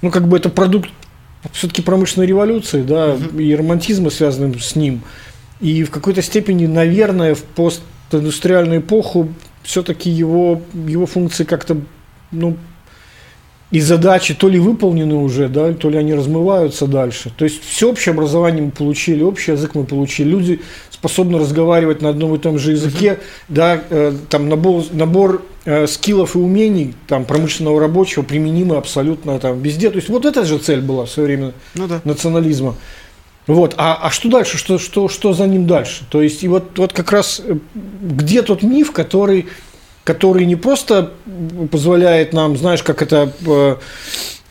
ну, 0.00 0.12
как 0.12 0.28
бы 0.28 0.36
это 0.36 0.48
продукт 0.48 0.90
все-таки 1.52 1.82
промышленной 1.82 2.26
революции, 2.26 2.82
да, 2.82 3.16
и 3.38 3.54
романтизма, 3.54 4.10
связанным 4.10 4.58
с 4.58 4.76
ним. 4.76 5.02
И 5.60 5.84
в 5.84 5.90
какой-то 5.90 6.22
степени, 6.22 6.66
наверное, 6.66 7.34
в 7.34 7.42
постиндустриальную 7.42 8.80
эпоху 8.80 9.28
все-таки 9.62 10.10
его, 10.10 10.62
его 10.72 11.06
функции 11.06 11.44
как-то, 11.44 11.78
ну, 12.30 12.56
и 13.72 13.80
задачи 13.80 14.34
то 14.34 14.48
ли 14.48 14.60
выполнены 14.60 15.14
уже, 15.14 15.48
да, 15.48 15.72
то 15.72 15.88
ли 15.88 15.96
они 15.96 16.14
размываются 16.14 16.86
дальше. 16.86 17.32
То 17.36 17.44
есть 17.44 17.64
всеобщее 17.64 18.12
образование 18.12 18.62
мы 18.62 18.70
получили, 18.70 19.22
общий 19.22 19.52
язык 19.52 19.74
мы 19.74 19.84
получили, 19.84 20.28
люди 20.28 20.60
способны 20.90 21.38
разговаривать 21.38 22.02
на 22.02 22.10
одном 22.10 22.34
и 22.34 22.38
том 22.38 22.58
же 22.58 22.72
языке, 22.72 23.18
да, 23.48 23.82
э, 23.88 24.12
там 24.28 24.50
набор, 24.50 24.84
набор 24.92 25.42
э, 25.64 25.86
скиллов 25.86 26.36
и 26.36 26.38
умений 26.38 26.94
там 27.08 27.24
промышленного 27.24 27.80
рабочего 27.80 28.22
применимый 28.22 28.76
абсолютно 28.76 29.38
там 29.40 29.62
везде. 29.62 29.88
То 29.88 29.96
есть 29.96 30.10
вот 30.10 30.26
эта 30.26 30.44
же 30.44 30.58
цель 30.58 30.82
была 30.82 31.06
в 31.06 31.10
свое 31.10 31.28
время 31.28 31.52
Ну 31.74 31.88
да. 31.88 32.02
национализма. 32.04 32.76
Вот, 33.46 33.74
а, 33.78 33.98
а 34.00 34.10
что 34.10 34.28
дальше? 34.28 34.58
Что, 34.58 34.78
что, 34.78 35.08
что 35.08 35.32
за 35.32 35.46
ним 35.46 35.66
дальше? 35.66 36.04
То 36.10 36.22
есть, 36.22 36.44
и 36.44 36.48
вот, 36.48 36.78
вот 36.78 36.92
как 36.92 37.10
раз 37.10 37.40
э, 37.44 37.56
где 37.74 38.42
тот 38.42 38.62
миф, 38.62 38.92
который, 38.92 39.46
который 40.04 40.46
не 40.46 40.56
просто 40.56 41.12
позволяет 41.70 42.32
нам, 42.32 42.56
знаешь, 42.56 42.82
как 42.82 43.02
это 43.02 43.32
э, 43.46 43.76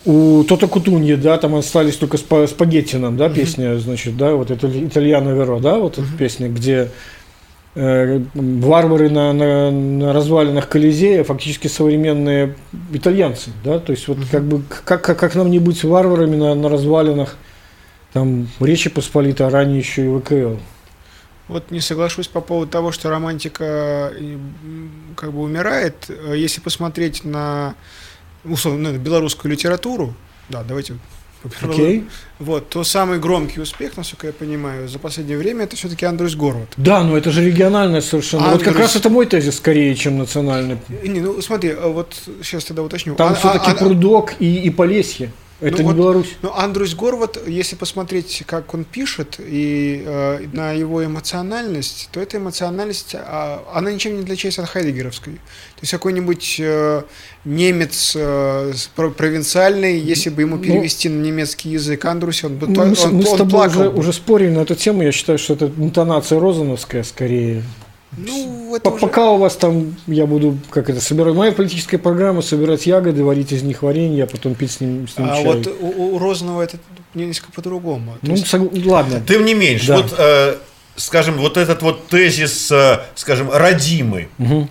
у 0.05 0.43
Тота 0.43 0.67
Кутуньи, 0.67 1.15
да, 1.15 1.37
там 1.37 1.55
остались 1.55 1.97
только 1.97 2.17
спа- 2.17 2.47
спагетти 2.47 2.95
нам, 2.95 3.17
да, 3.17 3.29
песня, 3.29 3.77
значит, 3.77 4.17
да, 4.17 4.33
вот 4.33 4.51
это 4.51 4.67
Итальяно 4.67 5.29
Веро, 5.29 5.59
да, 5.59 5.77
вот 5.77 5.97
эта 5.97 6.07
песня, 6.17 6.47
где 6.47 6.89
э, 7.75 8.21
варвары 8.33 9.09
на, 9.09 9.33
на, 9.33 9.71
на 9.71 10.13
развалинах 10.13 10.69
Колизея 10.69 11.23
фактически 11.23 11.67
современные 11.67 12.55
итальянцы, 12.93 13.51
да, 13.63 13.79
то 13.79 13.91
есть 13.91 14.07
вот 14.07 14.19
как 14.31 14.43
бы 14.43 14.63
как, 14.85 15.03
как, 15.03 15.19
как 15.19 15.35
нам 15.35 15.51
не 15.51 15.59
быть 15.59 15.83
варварами 15.83 16.35
на, 16.35 16.55
на 16.55 16.69
развалинах 16.69 17.35
там 18.13 18.47
Речи 18.59 18.89
Посполитой, 18.89 19.47
а 19.47 19.49
ранее 19.49 19.79
еще 19.79 20.05
и 20.05 20.19
ВКЛ. 20.19 20.57
Вот 21.51 21.69
не 21.69 21.81
соглашусь 21.81 22.27
по 22.27 22.39
поводу 22.39 22.71
того, 22.71 22.93
что 22.93 23.09
романтика 23.09 24.13
м, 24.17 24.53
как 25.17 25.33
бы 25.33 25.41
умирает. 25.41 26.05
Э, 26.09 26.33
Если 26.37 26.61
посмотреть 26.61 27.25
на, 27.25 27.75
условно, 28.45 28.91
на 28.93 28.97
белорусскую 28.97 29.51
литературу, 29.51 30.13
да, 30.47 30.63
давайте. 30.63 30.93
Окей? 31.61 32.05
Вот, 32.39 32.69
то 32.69 32.83
самый 32.83 33.19
громкий 33.19 33.59
успех, 33.61 33.97
насколько 33.97 34.27
я 34.27 34.33
понимаю, 34.33 34.87
за 34.87 34.97
последнее 34.99 35.37
время 35.39 35.63
это 35.65 35.75
все-таки 35.75 36.05
Андрюс 36.05 36.35
Горват. 36.35 36.69
Да, 36.77 37.03
но 37.03 37.17
это 37.17 37.31
же 37.31 37.43
региональное 37.43 38.01
совершенно. 38.01 38.45
А 38.47 38.51
вот 38.51 38.59
как 38.63 38.75
Андрюс- 38.75 38.81
раз 38.81 38.95
это 38.95 39.09
мой 39.09 39.25
тезис 39.25 39.57
скорее, 39.57 39.93
чем 39.95 40.19
национальный. 40.19 40.77
Э, 40.87 41.05
Не, 41.07 41.19
ну 41.19 41.41
смотри, 41.41 41.71
э, 41.71 41.87
вот 41.91 42.15
сейчас 42.43 42.63
тогда 42.63 42.83
уточню. 42.83 43.15
Там 43.15 43.33
А- 43.33 43.35
все-таки 43.35 43.71
а- 43.71 43.73
а- 43.73 43.75
Прудок 43.75 44.35
и, 44.39 44.55
и 44.61 44.69
Полесье. 44.69 45.31
Это 45.61 45.71
Ну 45.73 45.77
не 45.77 45.83
вот- 45.83 45.95
Беларусь. 45.95 46.35
Ну, 46.41 46.51
Андрюс 46.53 46.95
Горват, 46.95 47.37
если 47.47 47.75
посмотреть, 47.75 48.43
как 48.47 48.73
он 48.73 48.83
пишет, 48.83 49.35
и 49.39 50.03
э, 50.05 50.39
на 50.53 50.71
его 50.71 51.05
эмоциональность, 51.05 52.09
то 52.11 52.19
эта 52.19 52.37
эмоциональность, 52.37 53.13
а, 53.15 53.63
она 53.73 53.91
ничем 53.91 54.17
не 54.17 54.23
отличается 54.23 54.63
от 54.63 54.69
хайдегеровской. 54.69 55.33
То 55.35 55.81
есть 55.81 55.91
какой-нибудь 55.91 56.55
э, 56.59 57.03
немец 57.45 58.13
э, 58.15 58.73
с- 58.75 58.87
про- 58.87 59.11
провинциальный, 59.11 59.99
если 59.99 60.29
бы 60.31 60.41
ему 60.41 60.55
Ну, 60.57 60.63
перевести 60.63 61.09
на 61.09 61.21
немецкий 61.21 61.69
язык 61.69 62.03
Андрюс, 62.05 62.43
он 62.43 62.55
бы 62.57 62.67
Мы, 62.67 62.75
то- 62.75 62.85
мы 62.85 62.95
с- 62.95 63.05
он, 63.05 63.13
мы 63.15 63.23
с 63.23 63.27
он 63.29 63.37
тобой 63.37 63.51
плакал 63.51 63.79
уже, 63.81 63.89
бы. 63.91 63.99
уже 63.99 64.13
спорили 64.13 64.49
на 64.49 64.59
эту 64.61 64.73
тему. 64.75 65.03
Я 65.03 65.11
считаю, 65.11 65.37
что 65.37 65.53
это 65.53 65.67
интонация 65.77 66.39
Розановская 66.39 67.03
скорее. 67.03 67.63
Ну, 68.17 68.75
это 68.75 68.89
уже- 68.89 68.99
Пока 69.01 69.31
у 69.31 69.37
вас 69.37 69.55
там, 69.55 69.95
я 70.07 70.25
буду, 70.25 70.57
как 70.69 70.89
это, 70.89 70.99
собирать, 70.99 71.33
моя 71.33 71.51
политическая 71.53 71.97
программа, 71.97 72.41
собирать 72.41 72.85
ягоды, 72.85 73.23
варить 73.23 73.51
из 73.53 73.63
них 73.63 73.83
варенье, 73.83 74.25
а 74.25 74.27
потом 74.27 74.53
пить 74.55 74.71
с 74.71 74.79
ним, 74.81 75.07
с 75.07 75.17
ним 75.17 75.29
А 75.31 75.35
чай. 75.35 75.45
вот 75.45 75.67
у, 75.79 76.15
у 76.15 76.19
Розанова 76.19 76.61
это 76.61 76.77
несколько 77.13 77.51
по-другому. 77.53 78.17
Ну, 78.21 78.31
есть- 78.33 78.47
сог- 78.47 78.71
ладно. 78.85 79.21
Тем 79.27 79.45
не 79.45 79.53
меньше, 79.53 79.87
Да. 79.87 79.97
вот, 79.97 80.13
э, 80.17 80.55
скажем, 80.97 81.37
вот 81.37 81.55
этот 81.55 81.81
вот 81.81 82.07
тезис, 82.07 82.69
э, 82.71 82.99
скажем, 83.15 83.49
родимый, 83.49 84.27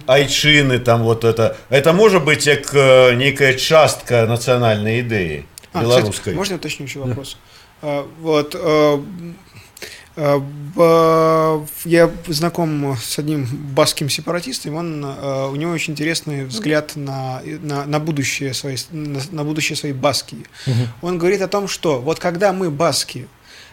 айчины, 0.06 0.78
там 0.78 1.02
вот 1.02 1.24
это, 1.24 1.56
это 1.70 1.92
может 1.94 2.24
быть 2.24 2.44
как 2.44 2.74
э, 2.74 3.14
некая 3.14 3.54
частка 3.54 4.26
национальной 4.26 5.00
идеи 5.00 5.46
А, 5.72 5.80
белорусской. 5.82 6.12
кстати, 6.12 6.34
можно 6.36 6.52
я 6.54 6.58
уточню 6.58 6.84
еще 6.86 6.98
вопрос? 6.98 7.38
А, 7.82 8.06
вот, 8.20 8.54
а, 8.54 8.58
а, 8.58 8.96
б- 8.98 9.34
я 10.16 12.10
знаком 12.26 12.96
с 13.00 13.18
одним 13.18 13.46
баским 13.46 14.08
сепаратистом, 14.08 14.74
он, 14.74 15.02
а, 15.04 15.48
у 15.48 15.56
него 15.56 15.72
очень 15.72 15.92
интересный 15.92 16.44
взгляд 16.44 16.96
на, 16.96 17.42
на, 17.62 17.86
на 17.86 18.00
будущее 18.00 18.52
своей, 18.52 18.78
на, 18.90 19.20
на 19.30 19.44
будущее 19.44 19.76
своей 19.76 19.94
баски. 19.94 20.36
Он 21.00 21.18
говорит 21.18 21.42
о 21.42 21.48
том, 21.48 21.68
что 21.68 22.00
вот 22.00 22.18
когда 22.18 22.52
мы, 22.52 22.70
баски, 22.70 23.28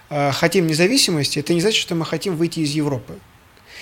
хотим 0.09 0.67
независимости, 0.67 1.39
это 1.39 1.53
не 1.53 1.61
значит, 1.61 1.81
что 1.81 1.95
мы 1.95 2.05
хотим 2.05 2.35
выйти 2.35 2.59
из 2.59 2.71
Европы. 2.71 3.15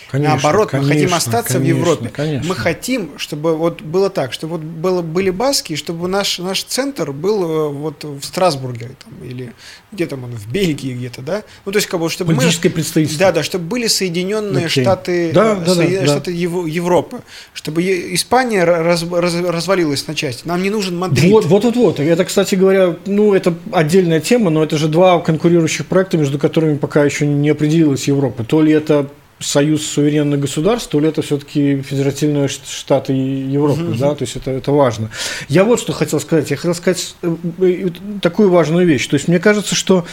Конечно, 0.09 0.35
Наоборот, 0.35 0.71
мы 0.73 0.79
хотим 0.79 0.89
конечно, 0.89 1.17
остаться 1.17 1.53
конечно, 1.53 1.75
в 1.75 1.77
Европе. 1.77 2.09
Конечно. 2.13 2.47
Мы 2.49 2.55
хотим, 2.55 3.11
чтобы 3.17 3.55
вот 3.55 3.81
было 3.81 4.09
так, 4.09 4.33
чтобы 4.33 4.57
вот 4.57 4.61
было, 4.61 5.01
были 5.01 5.29
баски, 5.29 5.75
чтобы 5.75 6.07
наш, 6.07 6.39
наш 6.39 6.63
центр 6.63 7.11
был 7.11 7.43
э, 7.43 7.69
вот 7.69 8.03
в 8.03 8.23
Страсбурге 8.23 8.91
там, 9.03 9.13
или 9.27 9.53
где 9.91 10.05
там 10.05 10.23
он, 10.25 10.31
в 10.31 10.51
Бельгии 10.51 10.93
где-то, 10.93 11.21
да? 11.21 11.43
Ну, 11.65 11.71
то 11.71 11.77
есть, 11.77 11.87
как 11.87 11.99
бы, 11.99 12.09
чтобы 12.09 12.33
мы... 12.33 12.39
Политическое 12.39 12.69
представительство. 12.69 13.27
Да, 13.27 13.31
да, 13.31 13.43
чтобы 13.43 13.65
были 13.65 13.87
Соединенные 13.87 14.65
Окей. 14.67 14.83
Штаты, 14.83 15.31
Да, 15.33 15.53
э, 15.53 15.55
да, 15.55 15.65
да, 15.65 15.75
Соединенные 15.75 16.07
да. 16.07 16.13
Штаты 16.13 16.31
Ево- 16.31 16.69
Европы, 16.69 17.21
чтобы 17.53 17.81
Испания 18.13 18.63
раз- 18.63 19.03
раз- 19.03 19.35
развалилась 19.35 20.05
на 20.07 20.15
части. 20.15 20.47
Нам 20.47 20.61
не 20.61 20.69
нужен 20.69 20.97
Мадрид. 20.97 21.31
Вот, 21.31 21.45
вот, 21.45 21.63
вот, 21.63 21.75
вот. 21.75 21.99
Это, 21.99 22.25
кстати 22.25 22.55
говоря, 22.55 22.95
ну, 23.05 23.33
это 23.33 23.53
отдельная 23.71 24.19
тема, 24.19 24.49
но 24.49 24.63
это 24.63 24.77
же 24.77 24.87
два 24.87 25.19
конкурирующих 25.19 25.85
проекта, 25.87 26.17
между 26.17 26.37
которыми 26.37 26.77
пока 26.77 27.03
еще 27.03 27.25
не 27.25 27.49
определилась 27.49 28.07
Европа. 28.07 28.43
То 28.43 28.61
ли 28.61 28.71
это 28.73 29.09
союз 29.39 29.85
суверенных 29.85 30.39
государств, 30.39 30.89
то 30.89 30.99
ли 30.99 31.09
это 31.09 31.21
все-таки 31.21 31.81
федеративные 31.81 32.47
штаты 32.47 33.13
Европы, 33.13 33.95
да, 33.97 34.15
то 34.15 34.23
есть 34.23 34.37
это, 34.37 34.51
это 34.51 34.71
важно. 34.71 35.09
Я 35.49 35.65
вот 35.65 35.79
что 35.79 35.93
хотел 35.93 36.19
сказать. 36.19 36.49
Я 36.51 36.57
хотел 36.57 36.73
сказать 36.73 37.15
э, 37.21 37.35
э, 37.59 37.89
такую 38.21 38.49
важную 38.49 38.87
вещь. 38.87 39.05
То 39.07 39.15
есть 39.15 39.27
мне 39.27 39.39
кажется, 39.39 39.75
что 39.75 40.05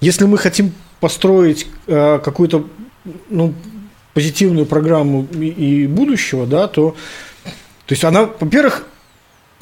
если 0.00 0.24
мы 0.24 0.38
хотим 0.38 0.72
построить 1.00 1.66
э, 1.86 2.20
какую-то 2.24 2.66
ну, 3.28 3.54
позитивную 4.14 4.66
программу 4.66 5.24
и, 5.24 5.86
будущего, 5.88 6.46
да, 6.46 6.68
то, 6.68 6.94
то 7.86 7.92
есть 7.92 8.04
она, 8.04 8.30
во-первых, 8.38 8.86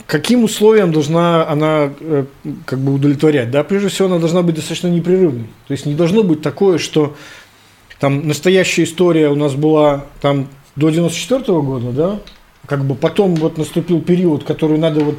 каким 0.07 0.45
условиям 0.45 0.93
должна 0.93 1.49
она 1.49 1.93
как 2.67 2.79
бы 2.79 2.93
удовлетворять? 2.93 3.51
Да, 3.51 3.65
прежде 3.65 3.89
всего, 3.89 4.09
она 4.09 4.19
должна 4.19 4.43
быть 4.43 4.57
достаточно 4.57 4.89
непрерывной. 4.89 5.49
То 5.67 5.73
есть 5.73 5.87
не 5.87 5.95
должно 5.95 6.23
быть 6.23 6.43
такое, 6.43 6.77
что 6.77 7.17
там 8.03 8.27
настоящая 8.27 8.83
история 8.83 9.29
у 9.29 9.37
нас 9.37 9.55
была 9.55 10.07
там 10.21 10.49
до 10.75 10.91
94 10.91 11.61
года, 11.61 11.93
да, 11.93 12.21
как 12.67 12.85
бы 12.85 12.97
потом 12.97 13.37
вот 13.37 13.59
наступил 13.59 14.03
период, 14.03 14.43
который 14.43 14.77
надо 14.77 15.05
вот 15.05 15.19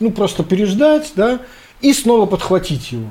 ну 0.00 0.10
просто 0.10 0.42
переждать, 0.42 1.12
да, 1.14 1.38
и 1.82 1.92
снова 1.92 2.26
подхватить 2.26 2.90
его. 2.90 3.06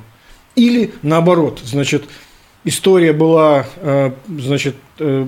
Или 0.57 0.93
наоборот, 1.01 1.61
значит, 1.63 2.03
история 2.65 3.13
была, 3.13 3.65
э, 3.77 4.11
значит, 4.27 4.75
э, 4.99 5.25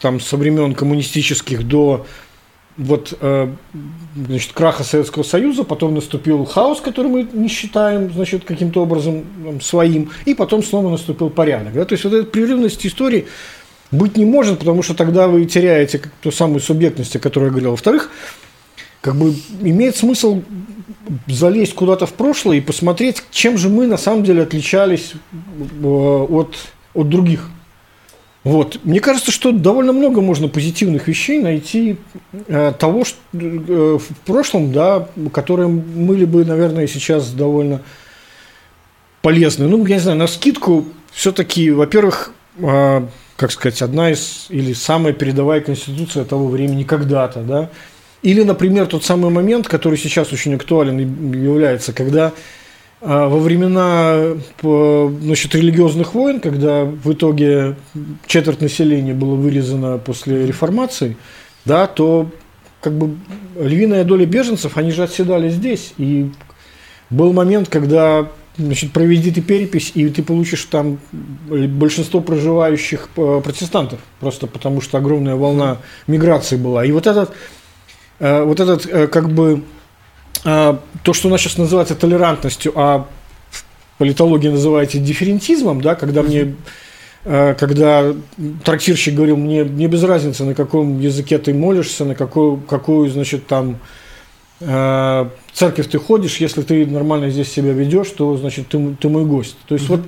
там 0.00 0.20
со 0.20 0.36
времен 0.36 0.76
коммунистических 0.76 1.66
до 1.66 2.06
вот, 2.80 3.12
э, 3.20 3.48
значит, 4.16 4.52
краха 4.52 4.84
Советского 4.84 5.22
Союза, 5.22 5.64
потом 5.64 5.94
наступил 5.94 6.44
хаос, 6.46 6.80
который 6.80 7.08
мы 7.08 7.28
не 7.32 7.48
считаем, 7.48 8.10
значит, 8.12 8.44
каким-то 8.44 8.82
образом 8.82 9.24
своим, 9.60 10.10
и 10.24 10.34
потом 10.34 10.62
снова 10.62 10.90
наступил 10.90 11.28
порядок. 11.28 11.74
Да? 11.74 11.84
То 11.84 11.92
есть 11.92 12.04
вот 12.04 12.14
эта 12.14 12.26
прерывность 12.26 12.84
истории 12.86 13.26
быть 13.90 14.16
не 14.16 14.24
может, 14.24 14.60
потому 14.60 14.82
что 14.82 14.94
тогда 14.94 15.28
вы 15.28 15.44
теряете 15.44 16.00
ту 16.22 16.30
самую 16.30 16.60
субъектность, 16.60 17.14
о 17.16 17.18
которой 17.18 17.46
я 17.46 17.50
говорил. 17.50 17.72
Во-вторых, 17.72 18.10
как 19.02 19.14
бы 19.16 19.34
имеет 19.60 19.96
смысл 19.96 20.42
залезть 21.26 21.74
куда-то 21.74 22.06
в 22.06 22.14
прошлое 22.14 22.58
и 22.58 22.60
посмотреть, 22.60 23.22
чем 23.30 23.58
же 23.58 23.68
мы 23.68 23.86
на 23.86 23.98
самом 23.98 24.24
деле 24.24 24.42
отличались 24.42 25.12
э, 25.82 25.86
от, 25.86 26.56
от 26.94 27.08
других. 27.08 27.50
Вот. 28.42 28.80
Мне 28.84 29.00
кажется, 29.00 29.30
что 29.30 29.52
довольно 29.52 29.92
много 29.92 30.22
можно 30.22 30.48
позитивных 30.48 31.08
вещей 31.08 31.40
найти 31.40 31.96
э, 32.48 32.72
того, 32.78 33.04
что 33.04 33.18
э, 33.34 33.98
в 33.98 34.16
прошлом, 34.24 34.72
да, 34.72 35.08
которые 35.32 35.68
были 35.68 36.24
бы, 36.24 36.44
наверное, 36.44 36.86
сейчас 36.86 37.30
довольно 37.32 37.82
полезны. 39.20 39.68
Ну, 39.68 39.84
я 39.84 39.96
не 39.96 40.00
знаю, 40.00 40.16
на 40.16 40.26
скидку 40.26 40.86
все-таки, 41.12 41.70
во-первых, 41.70 42.32
э, 42.58 43.06
как 43.36 43.52
сказать, 43.52 43.82
одна 43.82 44.10
из 44.10 44.46
или 44.48 44.72
самая 44.72 45.12
передовая 45.12 45.60
конституция 45.60 46.24
того 46.24 46.48
времени 46.48 46.84
когда-то, 46.84 47.40
да. 47.40 47.70
Или, 48.22 48.42
например, 48.42 48.86
тот 48.86 49.04
самый 49.04 49.30
момент, 49.30 49.66
который 49.68 49.98
сейчас 49.98 50.32
очень 50.32 50.54
актуален 50.54 50.98
и 50.98 51.38
является, 51.38 51.92
когда 51.92 52.32
во 53.00 53.38
времена 53.38 54.34
значит, 54.62 55.54
религиозных 55.54 56.14
войн, 56.14 56.40
когда 56.40 56.84
в 56.84 57.12
итоге 57.12 57.76
четверть 58.26 58.60
населения 58.60 59.14
было 59.14 59.34
вырезано 59.36 59.98
после 59.98 60.46
реформации, 60.46 61.16
да, 61.64 61.86
то 61.86 62.30
как 62.80 62.92
бы 62.94 63.16
львиная 63.58 64.04
доля 64.04 64.26
беженцев, 64.26 64.76
они 64.76 64.90
же 64.90 65.02
отседали 65.02 65.48
здесь. 65.48 65.94
И 65.98 66.30
был 67.10 67.32
момент, 67.32 67.68
когда 67.68 68.28
значит, 68.56 68.92
проведи 68.92 69.30
ты 69.30 69.40
перепись, 69.40 69.92
и 69.94 70.08
ты 70.08 70.22
получишь 70.22 70.64
там 70.64 70.98
большинство 71.48 72.20
проживающих 72.20 73.08
э, 73.16 73.40
протестантов, 73.42 74.00
просто 74.18 74.46
потому 74.46 74.80
что 74.80 74.98
огромная 74.98 75.36
волна 75.36 75.78
миграции 76.06 76.56
была. 76.56 76.84
И 76.84 76.92
вот 76.92 77.06
этот, 77.06 77.32
э, 78.18 78.42
вот 78.42 78.60
этот 78.60 78.86
э, 78.86 79.06
как 79.06 79.30
бы 79.30 79.62
а, 79.62 79.62
то, 80.42 81.12
что 81.12 81.28
у 81.28 81.30
нас 81.30 81.40
сейчас 81.40 81.58
называется 81.58 81.94
толерантностью, 81.94 82.72
а 82.74 83.06
в 83.50 83.98
политологии 83.98 84.48
называете 84.48 84.98
дифферентизмом, 84.98 85.80
да, 85.80 85.94
когда 85.94 86.22
мне 86.22 86.54
э, 87.24 87.54
когда 87.54 88.14
трактирщик 88.64 89.14
говорил, 89.14 89.36
мне, 89.36 89.64
мне 89.64 89.86
без 89.86 90.02
разницы, 90.02 90.44
на 90.44 90.54
каком 90.54 90.98
языке 91.00 91.38
ты 91.38 91.52
молишься, 91.52 92.04
на 92.04 92.14
какую, 92.14 92.58
какую 92.58 93.10
значит, 93.10 93.46
там 93.46 93.78
э, 94.60 95.28
церковь 95.52 95.88
ты 95.88 95.98
ходишь, 95.98 96.36
если 96.38 96.62
ты 96.62 96.86
нормально 96.86 97.30
здесь 97.30 97.52
себя 97.52 97.72
ведешь, 97.72 98.08
то, 98.08 98.36
значит, 98.36 98.68
ты, 98.68 98.96
ты 98.98 99.08
мой 99.08 99.24
гость. 99.24 99.56
То 99.66 99.74
есть 99.74 99.88
вот, 99.88 100.00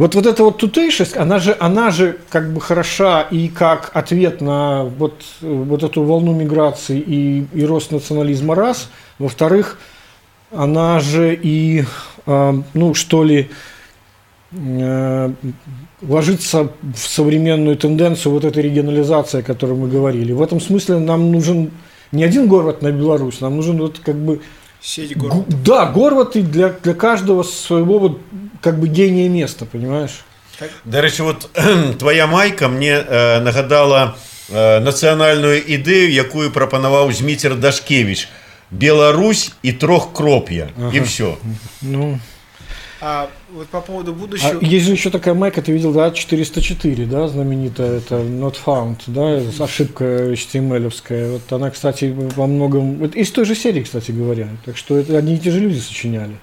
вот, 0.00 0.14
вот 0.14 0.24
эта 0.24 0.42
вот 0.44 0.56
тутейшесть, 0.56 1.14
она 1.14 1.38
же, 1.38 1.54
она 1.60 1.90
же 1.90 2.16
как 2.30 2.54
бы 2.54 2.60
хороша 2.62 3.20
и 3.20 3.48
как 3.48 3.90
ответ 3.92 4.40
на 4.40 4.84
вот, 4.84 5.22
вот 5.42 5.82
эту 5.82 6.04
волну 6.04 6.32
миграции 6.32 6.98
и, 6.98 7.46
и 7.52 7.66
рост 7.66 7.90
национализма 7.90 8.54
раз. 8.54 8.88
Во-вторых, 9.18 9.78
она 10.52 11.00
же 11.00 11.34
и, 11.34 11.84
э, 12.26 12.62
ну, 12.72 12.94
что 12.94 13.24
ли, 13.24 13.50
э, 14.52 15.32
ложится 16.00 16.70
в 16.80 16.98
современную 16.98 17.76
тенденцию 17.76 18.32
вот 18.32 18.46
этой 18.46 18.62
регионализации, 18.62 19.40
о 19.40 19.42
которой 19.42 19.76
мы 19.76 19.88
говорили. 19.88 20.32
В 20.32 20.40
этом 20.40 20.62
смысле 20.62 20.98
нам 20.98 21.30
нужен 21.30 21.72
не 22.10 22.24
один 22.24 22.48
город 22.48 22.80
на 22.80 22.90
Беларусь, 22.90 23.42
нам 23.42 23.56
нужен 23.56 23.76
вот 23.76 23.98
как 23.98 24.16
бы 24.16 24.40
Сеть 24.80 25.14
город. 25.14 25.44
Да, 25.62 25.84
город 25.92 26.36
и 26.36 26.40
для, 26.40 26.70
для 26.70 26.94
каждого 26.94 27.42
своего 27.42 27.98
вот 27.98 28.18
как 28.61 28.79
бы 28.79 28.87
гения 28.87 29.29
места, 29.29 29.65
понимаешь? 29.65 30.23
До 30.85 31.01
речі, 31.01 31.23
от 31.23 31.49
твоя 31.97 32.27
майка 32.27 32.67
мне 32.67 33.05
е, 33.11 33.39
нагадала 33.39 34.13
е, 34.55 34.79
національну 34.79 35.53
ідею, 35.53 36.11
яку 36.11 36.49
пропонував 36.49 37.13
Змітер 37.13 37.55
Дашкевич. 37.55 38.29
Беларусь 38.71 39.51
и 39.63 39.71
трехкропья. 39.71 40.69
И 40.93 40.99
все. 40.99 41.37
Ну, 41.81 42.19
А 43.01 43.29
вот 43.53 43.67
по 43.67 43.81
поводу 43.81 44.11
а 44.11 44.13
будущего... 44.15 44.59
есть 44.61 44.85
же 44.85 44.93
еще 44.93 45.09
такая 45.09 45.33
майка, 45.35 45.61
ты 45.61 45.71
видел, 45.71 45.93
да, 45.93 46.09
404, 46.11 47.05
да, 47.05 47.27
знаменитая, 47.27 47.99
это 47.99 48.15
not 48.23 48.55
found, 48.65 48.97
да, 49.07 49.41
ошибка 49.63 50.03
HTML-овская. 50.31 51.33
Вот 51.33 51.53
она, 51.53 51.69
кстати, 51.69 52.05
во 52.35 52.47
многом, 52.47 52.95
вот 52.95 53.15
из 53.15 53.29
той 53.31 53.45
же 53.45 53.53
серии, 53.53 53.83
кстати 53.83 54.11
говоря, 54.11 54.47
так 54.65 54.75
что 54.77 54.97
это 54.97 55.17
одни 55.17 55.35
и 55.35 55.37
те 55.37 55.51
же 55.51 55.59
люди 55.59 55.77
сочиняли. 55.77 56.37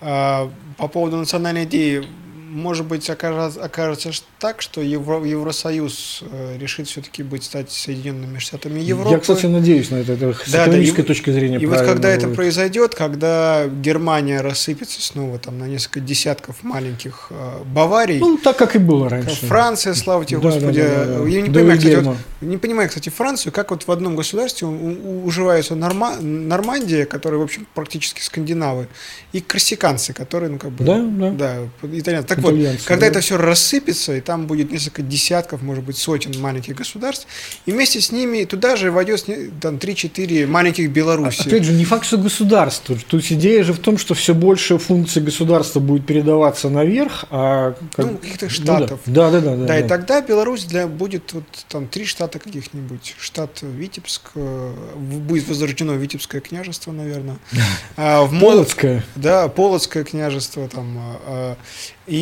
А, 0.00 0.50
по 0.76 0.88
поводу 0.88 1.16
национальной 1.16 1.64
идеи, 1.64 2.06
может 2.50 2.86
быть, 2.86 3.08
окажется, 3.10 3.62
окажется 3.62 4.10
так, 4.38 4.62
что 4.62 4.80
Евро, 4.80 5.22
Евросоюз 5.24 6.22
э, 6.30 6.56
решит 6.58 6.88
все-таки 6.88 7.22
быть 7.22 7.44
стать 7.44 7.70
Соединенными 7.70 8.38
Штатами 8.38 8.80
Европы. 8.80 9.10
Я, 9.14 9.18
кстати, 9.20 9.46
надеюсь 9.46 9.90
на 9.90 9.96
это, 9.96 10.12
это 10.14 10.32
с 10.32 10.50
Да, 10.50 10.58
да, 10.58 10.64
экономической 10.64 11.00
и- 11.00 11.04
точки 11.04 11.30
зрения 11.30 11.58
И 11.58 11.66
вот 11.66 11.80
когда 11.80 12.08
это 12.08 12.26
будет. 12.26 12.36
произойдет, 12.36 12.94
когда 12.94 13.66
Германия 13.66 14.40
рассыпется 14.40 15.02
снова 15.02 15.38
там 15.38 15.58
на 15.58 15.64
несколько 15.64 16.00
десятков 16.00 16.62
маленьких 16.62 17.26
э, 17.30 17.62
Баварий, 17.64 18.18
Ну, 18.18 18.38
так, 18.38 18.56
как 18.56 18.76
и 18.76 18.78
было 18.78 19.08
раньше. 19.08 19.46
Франция, 19.46 19.94
слава 19.94 20.24
тебе, 20.24 20.40
Да, 20.40 20.48
да, 20.50 20.54
Господи, 20.54 20.80
да, 20.82 21.04
да, 21.04 21.18
да. 21.18 21.28
я 21.28 21.42
не 21.42 21.48
До 21.48 21.54
понимаю, 21.60 21.78
кстати, 21.78 21.94
вот, 21.96 22.16
не 22.40 22.56
понимаю, 22.56 22.88
кстати, 22.88 23.08
Францию, 23.08 23.52
как 23.52 23.70
вот 23.70 23.86
в 23.86 23.90
одном 23.90 24.16
государстве 24.16 24.66
уживаются 24.68 25.74
Норма- 25.74 26.20
Нормандия, 26.20 27.04
которая, 27.06 27.40
в 27.40 27.42
общем, 27.44 27.66
практически 27.74 28.20
скандинавы, 28.22 28.88
и 29.32 29.40
корсиканцы, 29.40 30.12
которые, 30.12 30.50
ну, 30.50 30.58
как 30.58 30.70
бы... 30.70 30.84
Да, 30.84 30.98
да. 31.00 31.30
Да, 31.30 31.56
итальянцы. 31.98 32.28
Так 32.28 32.37
вот, 32.40 32.50
Итальянцы, 32.52 32.86
когда 32.86 33.02
да. 33.02 33.06
это 33.08 33.20
все 33.20 33.36
рассыпется, 33.36 34.16
и 34.16 34.20
там 34.20 34.46
будет 34.46 34.70
несколько 34.70 35.02
десятков, 35.02 35.62
может 35.62 35.84
быть, 35.84 35.96
сотен 35.96 36.38
маленьких 36.40 36.74
государств, 36.74 37.26
и 37.66 37.72
вместе 37.72 38.00
с 38.00 38.12
ними 38.12 38.44
туда 38.44 38.76
же 38.76 38.90
войдет 38.90 39.26
там 39.60 39.76
3-4 39.76 40.46
маленьких 40.46 40.90
Беларуси. 40.90 41.46
Опять 41.46 41.64
же, 41.64 41.72
не 41.72 41.84
факт, 41.84 42.04
что 42.04 42.18
государство. 42.18 42.96
Тут 43.08 43.24
идея 43.30 43.62
же 43.64 43.72
в 43.72 43.78
том, 43.78 43.98
что 43.98 44.14
все 44.14 44.34
больше 44.34 44.78
функций 44.78 45.22
государства 45.22 45.80
будет 45.80 46.06
передаваться 46.06 46.68
наверх, 46.68 47.24
а 47.30 47.74
как- 47.94 48.06
Ну, 48.06 48.18
каких-то 48.18 48.46
да. 48.46 48.50
штатов. 48.50 49.00
Да, 49.06 49.30
да, 49.30 49.40
да, 49.40 49.56
да. 49.56 49.64
Да, 49.66 49.78
и 49.78 49.82
да. 49.82 49.88
тогда 49.88 50.20
Беларусь 50.20 50.64
для, 50.64 50.86
будет 50.86 51.32
вот 51.32 51.44
там 51.68 51.86
три 51.88 52.04
штата 52.04 52.38
каких-нибудь. 52.38 53.14
Штат 53.18 53.62
Витебск, 53.62 54.22
э, 54.34 54.72
будет 54.96 55.48
возрождено 55.48 55.94
Витебское 55.94 56.40
княжество, 56.40 56.92
наверное. 56.92 57.38
А, 57.96 58.24
в 58.24 58.38
Полоцкая. 58.40 59.04
Да, 59.16 59.48
Полоцкое 59.48 60.04
княжество 60.04 60.68
там. 60.68 60.98
э, 60.98 61.16
э, 61.26 61.54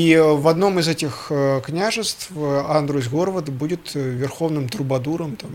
И 0.06 0.12
э, 0.12 0.22
в 0.22 0.46
одном 0.46 0.78
из 0.78 0.86
этих 0.86 1.26
э, 1.30 1.60
княжеств 1.64 2.28
э, 2.36 2.62
Андрусь 2.68 3.08
Горват 3.08 3.48
будет 3.48 3.94
верховным 3.94 4.68
трубадуром, 4.68 5.34
там, 5.34 5.50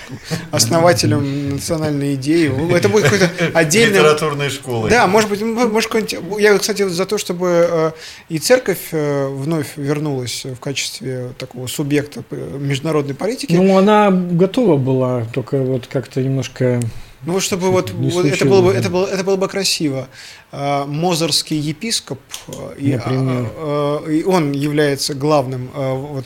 основателем 0.52 1.50
национальной 1.50 2.14
идеи. 2.14 2.48
Это 2.76 2.88
будет 2.88 3.04
какой-то 3.04 3.28
отдельный... 3.54 3.98
Литературной 3.98 4.50
школы. 4.50 4.88
Да, 4.88 5.08
может 5.08 5.28
быть, 5.28 5.42
может, 5.42 5.90
какой-нибудь- 5.90 6.40
я, 6.40 6.56
кстати, 6.56 6.86
за 6.88 7.06
то, 7.06 7.18
чтобы 7.18 7.92
и 8.28 8.38
церковь 8.38 8.92
вновь 8.92 9.76
вернулась 9.76 10.44
в 10.44 10.60
качестве 10.60 11.30
такого 11.36 11.66
субъекта 11.66 12.22
международной 12.30 13.14
политики. 13.14 13.52
Ну, 13.52 13.64
Ну, 13.64 13.78
она 13.78 14.10
готова 14.10 14.76
была, 14.76 15.24
только 15.34 15.58
вот 15.58 15.88
как-то 15.88 16.22
немножко... 16.22 16.80
вот 17.24 17.42
чтобы 17.42 17.70
вот, 17.70 17.92
не 17.94 18.10
вот 18.10 18.26
это 18.26 18.44
было 18.44 18.62
бы 18.62 18.72
это 18.72 18.88
было 18.90 19.06
это 19.06 19.24
было 19.24 19.36
бы 19.36 19.48
красиво. 19.48 20.08
А, 20.50 20.86
Мозорский 20.86 21.58
епископ, 21.58 22.20
э, 22.48 22.52
и, 22.78 22.92
Например. 22.94 23.50
а, 23.56 24.02
а, 24.06 24.10
и 24.10 24.22
он 24.24 24.52
является 24.52 25.14
главным. 25.14 25.70
а, 25.74 25.94
вот, 25.94 26.24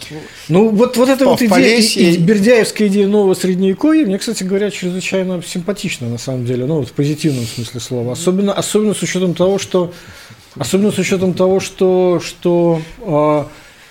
Ну, 0.49 0.69
вот, 0.69 0.97
вот 0.97 1.09
эта 1.09 1.25
вот 1.25 1.41
идея, 1.43 1.51
Полесье- 1.51 2.13
и- 2.13 2.17
Бердяевская 2.19 2.89
идея 2.89 3.09
нового 3.09 3.35
средневековья, 3.35 4.07
мне, 4.07 4.19
кстати 4.19 4.45
говоря, 4.45 4.71
чрезвычайно 4.71 5.43
симпатична, 5.43 6.09
на 6.09 6.19
самом 6.19 6.47
деле, 6.47 6.67
ну, 6.67 6.77
вот 6.77 6.89
в 6.89 6.93
позитивном 6.93 7.47
смысле 7.47 7.81
слова. 7.81 8.13
Особенно, 8.13 8.53
особенно 8.53 8.95
с 8.95 9.03
учетом 9.03 9.35
того, 9.35 9.59
что 9.59 9.93
Особенно 10.55 10.93
с 10.93 10.99
учетом 10.99 11.33
того, 11.33 11.61
что, 11.61 12.21
что 12.23 12.81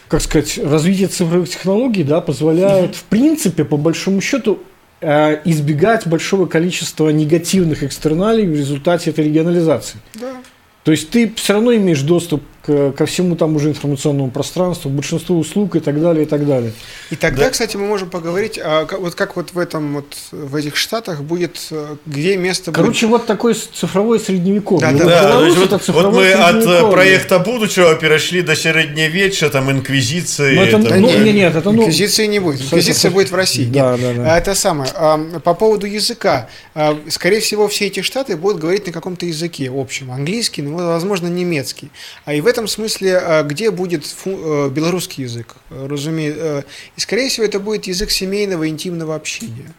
как 0.07 0.21
сказать, 0.21 0.57
развитие 0.57 1.07
цифровых 1.07 1.49
технологий 1.49 2.03
да, 2.03 2.21
позволяет, 2.21 2.95
в 2.95 3.03
принципе, 3.05 3.63
по 3.63 3.77
большому 3.77 4.21
счету, 4.21 4.59
избегать 5.01 6.05
большого 6.05 6.45
количества 6.45 7.09
негативных 7.09 7.83
экстерналей 7.83 8.45
в 8.45 8.53
результате 8.53 9.09
этой 9.09 9.25
регионализации. 9.25 9.99
да. 10.15 10.35
То 10.83 10.91
есть 10.91 11.11
ты 11.11 11.31
все 11.35 11.53
равно 11.53 11.75
имеешь 11.75 12.01
доступ 12.01 12.43
к- 12.65 12.91
ко 12.91 13.05
всему 13.05 13.35
тому 13.35 13.59
же 13.59 13.69
информационному 13.69 14.29
пространству, 14.31 14.89
большинству 14.89 15.39
услуг 15.39 15.75
и 15.75 15.79
так 15.79 15.99
далее, 16.01 16.23
и 16.23 16.27
так 16.27 16.45
далее. 16.45 16.73
И 17.09 17.15
тогда, 17.15 17.45
Да. 17.45 17.49
кстати, 17.49 17.75
мы 17.77 17.87
можем 17.87 18.09
поговорить, 18.09 18.59
а, 18.63 18.87
вот 18.99 19.15
как 19.15 19.35
вот 19.35 19.53
в 19.53 19.57
этом 19.59 19.95
вот 19.95 20.15
в 20.31 20.55
этих 20.55 20.75
штатах 20.75 21.21
будет, 21.21 21.57
э, 21.71 21.95
где 22.05 22.37
место 22.37 22.71
будет 22.71 22.75
Короче, 22.81 23.07
вот 23.07 23.25
такое 23.25 23.53
с- 23.55 23.67
цифровое 23.73 24.19
средневековье. 24.19 24.81
Да, 24.81 24.91
Вот 24.91 24.99
да. 24.99 25.05
Да, 25.05 25.29
Беларусь 25.29 25.55
есть 25.55 25.65
это 25.65 25.91
вот, 25.93 26.05
вот 26.05 26.13
мы 26.13 26.31
от 26.31 26.65
э, 26.65 26.91
проекта 26.91 27.39
будущего 27.39 27.95
перешли 27.95 28.41
до 28.41 28.55
средневечья, 28.55 29.49
там, 29.49 29.71
инквизиции. 29.71 30.55
Ну, 30.55 30.61
это, 30.61 30.71
там, 30.73 30.83
Да 30.83 30.95
ну, 30.97 31.07
не, 31.09 31.23
нет, 31.25 31.35
нет, 31.35 31.55
это 31.55 31.71
ну... 31.71 31.81
Инквизиции 31.81 32.27
не 32.27 32.39
будет. 32.39 32.61
Инквизиция 32.61 33.11
будет 33.11 33.31
в 33.31 33.35
России. 33.35 33.65
Да, 33.65 33.97
Нет. 33.97 34.01
да, 34.01 34.23
да. 34.23 34.35
А 34.35 34.37
Это 34.37 34.55
самое. 34.55 34.89
а, 34.95 35.17
По 35.43 35.53
поводу 35.53 35.85
языка. 35.87 36.47
А, 36.75 36.97
Скорее 37.09 37.39
всего, 37.41 37.67
все 37.67 37.87
эти 37.87 38.01
штаты 38.01 38.37
будут 38.37 38.59
говорить 38.59 38.85
на 38.85 38.91
каком-то 38.93 39.25
языке 39.25 39.71
общем. 39.73 40.11
Английский, 40.11 40.61
ну, 40.61 40.75
возможно, 40.77 41.27
немецкий. 41.27 41.89
А 42.25 42.33
и 42.33 42.41
в 42.41 42.47
этом 42.51 42.67
смысле, 42.67 43.17
а, 43.17 43.43
где 43.43 43.71
будет 43.71 44.03
э, 44.25 44.69
белорусский 44.69 45.23
язык? 45.23 45.55
Разумеется. 45.69 46.65
И, 46.97 46.99
скорее 46.99 47.29
всего, 47.29 47.45
это 47.45 47.59
будет 47.59 47.87
язык 47.87 48.11
семейного, 48.11 48.67
интимного 48.67 49.15
общения. 49.15 49.73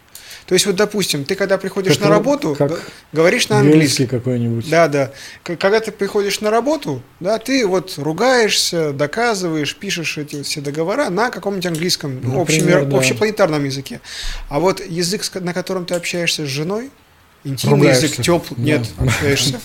То 0.47 0.55
есть, 0.55 0.67
вот, 0.67 0.75
допустим, 0.75 1.25
ты 1.25 1.37
когда 1.37 1.57
приходишь 1.57 1.95
Как 1.99 2.03
на 2.03 2.07
ра- 2.09 2.17
работу, 2.17 2.57
как 2.59 2.73
говоришь 3.13 3.49
на 3.49 3.59
английском. 3.61 4.09
какой-нибудь. 4.09 4.69
Да, 4.69 4.89
да. 4.89 5.13
Когда 5.45 5.79
ты 5.79 5.93
приходишь 5.93 6.41
на 6.41 6.51
работу, 6.51 7.01
да, 7.21 7.39
ты 7.39 7.65
вот 7.65 7.95
ругаешься, 7.97 8.93
доказываешь, 8.93 9.77
пишешь 9.77 10.19
эти 10.19 10.43
все 10.43 10.61
договора 10.61 11.11
на 11.11 11.31
каком-нибудь 11.31 11.67
английском, 11.67 12.21
ну, 12.23 12.41
Например, 12.41 12.79
общемир- 12.79 12.85
да. 12.91 12.97
общепланетарном 12.99 13.65
языке. 13.65 14.01
А 14.49 14.59
вот 14.59 14.85
язык, 14.85 15.23
на 15.41 15.55
котором 15.55 15.87
ты 15.87 15.95
общаешься 15.95 16.45
с 16.45 16.49
женой, 16.49 16.91
интимный 17.45 17.89
язык, 17.89 18.17
теплый, 18.23 18.57
Да. 18.57 18.63
нет, 18.63 18.87
общаешься. 18.99 19.61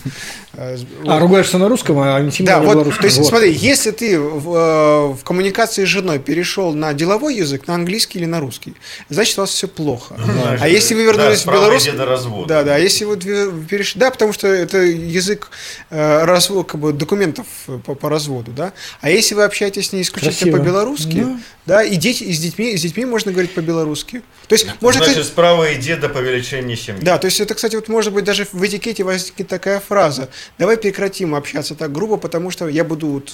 А, 0.59 1.19
ругаешься 1.19 1.59
на 1.59 1.69
русском, 1.69 1.99
а 1.99 2.19
интимно 2.19 2.53
да, 2.53 2.59
на 2.59 2.65
вот, 2.83 2.97
то 2.97 3.05
есть, 3.05 3.19
Вот. 3.19 3.27
смотри, 3.27 3.51
если 3.53 3.91
ты 3.91 4.19
в, 4.19 4.55
э, 4.55 5.13
в 5.13 5.19
коммуникации 5.23 5.85
с 5.85 5.87
женой 5.87 6.17
перешел 6.17 6.73
на 6.73 6.93
деловой 6.93 7.35
язык, 7.35 7.67
на 7.67 7.75
английский 7.75 8.17
или 8.19 8.25
на 8.25 8.39
русский, 8.39 8.73
значит, 9.09 9.37
у 9.37 9.41
вас 9.41 9.51
все 9.51 9.67
плохо. 9.67 10.15
знаешь, 10.17 10.59
А 10.63 10.67
если 10.67 10.95
вы 10.95 11.01
да, 11.05 11.11
вернулись 11.11 11.37
в 11.37 11.41
справа 11.41 11.65
белорусский... 11.65 11.91
до 11.91 12.05
развода. 12.05 12.47
Да, 12.47 12.63
да, 12.63 12.75
а 12.75 12.79
если 12.79 13.05
вы 13.05 13.17
перешли... 13.17 13.99
Да, 13.99 14.09
потому 14.09 14.33
что 14.33 14.47
это 14.47 14.79
язык 14.79 15.51
э, 15.91 16.25
разво- 16.25 16.63
как 16.63 16.79
бы, 16.81 16.91
документов 16.93 17.45
по, 17.85 17.93
по 17.93 18.09
разводу, 18.09 18.51
да. 18.51 18.73
А 19.01 19.11
если 19.11 19.35
вы 19.35 19.43
общаетесь 19.43 19.89
с 19.89 19.93
ней 19.93 20.01
исключительно 20.01 20.57
по-белорусски, 20.57 21.21
Да. 21.21 21.37
Да, 21.67 21.83
и, 21.83 21.97
дети, 21.97 22.23
и 22.23 22.33
с, 22.33 22.39
детьми, 22.39 22.75
с 22.77 22.81
детьми 22.81 23.05
можно 23.05 23.31
говорить 23.31 23.53
по-белорусски. 23.53 24.21
То 24.47 24.53
есть, 24.55 24.65
может, 24.79 25.03
Значит, 25.03 25.17
это- 25.19 25.27
справа 25.27 25.73
иди 25.73 25.95
до 25.95 26.07
повеличения 26.07 26.77
семьи. 26.77 27.01
да, 27.01 27.17
то 27.17 27.25
есть 27.25 27.39
это, 27.41 27.53
кстати, 27.55 27.75
вот 27.75 27.89
может 27.89 28.13
быть 28.13 28.23
даже 28.23 28.47
в 28.51 28.65
этикете 28.65 29.03
возникнет 29.03 29.49
такая 29.49 29.81
фраза. 29.81 30.29
Давай 30.57 30.77
прекратим 30.77 31.35
общаться 31.35 31.75
так 31.75 31.91
грубо, 31.91 32.15
потому 32.17 32.51
что 32.51 32.69
я 32.69 32.83
буду 32.85 33.07
вот 33.07 33.33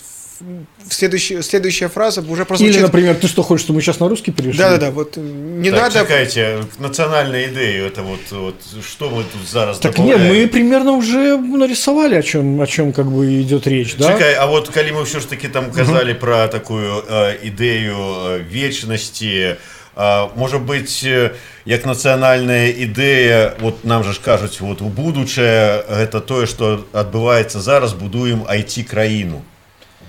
следующая, 0.88 1.42
следующая 1.42 1.88
фраза 1.88 2.22
уже 2.22 2.44
прозвучит. 2.44 2.76
Или, 2.76 2.82
например, 2.82 3.16
ты 3.16 3.28
что 3.28 3.42
хочешь, 3.42 3.64
чтобы 3.64 3.78
мы 3.78 3.82
сейчас 3.82 4.00
на 4.00 4.08
русский 4.08 4.32
перешли? 4.32 4.58
Да, 4.58 4.70
да, 4.70 4.78
да. 4.78 4.90
Вот 4.90 5.16
э, 5.16 5.20
не 5.20 5.70
так, 5.70 5.94
надо. 5.94 6.00
чекайте, 6.00 6.64
национальная 6.78 7.48
идея, 7.48 7.86
это 7.86 8.02
вот, 8.02 8.20
вот 8.30 8.54
что 8.86 9.10
мы 9.10 9.24
тут 9.24 9.48
зараз 9.48 9.78
Так 9.78 9.98
нет, 9.98 10.16
добавляем? 10.18 10.42
мы 10.42 10.48
примерно 10.48 10.92
уже 10.92 11.36
нарисовали, 11.38 12.14
о 12.14 12.22
чем, 12.22 12.60
о 12.60 12.66
чем 12.66 12.92
как 12.92 13.06
бы 13.10 13.40
идет 13.42 13.66
речь, 13.66 13.96
да? 13.96 14.12
Чекай, 14.12 14.34
а 14.34 14.46
вот 14.46 14.68
калі 14.68 14.92
мы 14.92 15.04
все 15.04 15.20
ж 15.20 15.28
таки 15.28 15.48
там 15.48 15.70
казали 15.70 16.14
про 16.14 16.48
такую 16.48 17.02
э, 17.08 17.36
ідэю 17.42 17.96
э, 17.96 18.42
вечнасці 18.50 19.56
э, 19.96 20.28
можа 20.36 20.58
быть 20.58 21.02
э, 21.04 21.32
як 21.64 21.84
нацыянальная 21.84 22.70
ідэя 22.70 23.54
вот 23.60 23.84
нам 23.84 24.04
же 24.04 24.12
ж 24.12 24.20
кажуць 24.24 24.60
вот 24.60 24.82
у 24.82 24.88
будучае 24.88 25.82
гэта 25.88 26.20
тое 26.20 26.46
что 26.46 26.84
адбываецца 26.92 27.60
зараз 27.60 27.92
будуем 27.92 28.44
айти 28.48 28.82
краіну 28.82 29.42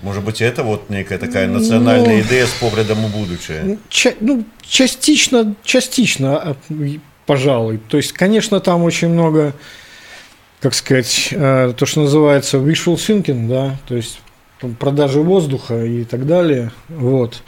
может 0.03 0.23
быть 0.23 0.41
это 0.41 0.63
вот 0.63 0.89
некая 0.89 1.17
такая 1.17 1.47
нацыянальная 1.47 2.17
Ну, 2.17 2.23
ідэя 2.23 2.45
з 2.45 2.53
поглядам 2.59 3.05
у 3.05 3.07
будучае 3.07 3.63
Ну, 3.63 3.77
ча- 3.89 4.13
ну, 4.21 4.43
частично, 4.67 5.55
частично, 5.63 6.35
а, 6.37 6.55
пожалуй. 7.25 7.79
То 7.87 7.97
есть, 7.97 8.11
конечно, 8.11 8.59
там 8.59 8.83
очень 8.83 9.09
много, 9.09 9.53
как 10.59 10.73
сказать, 10.73 11.29
э, 11.31 11.73
то, 11.77 11.85
что 11.85 12.01
называется 12.01 12.57
wishful 12.57 12.95
thinking, 12.95 13.47
да, 13.47 13.77
то 13.87 13.95
есть 13.95 14.19
продажи 14.79 15.21
воздуха 15.21 15.83
и 15.85 16.03
так 16.03 16.25
далее, 16.25 16.71
вот. 16.89 17.41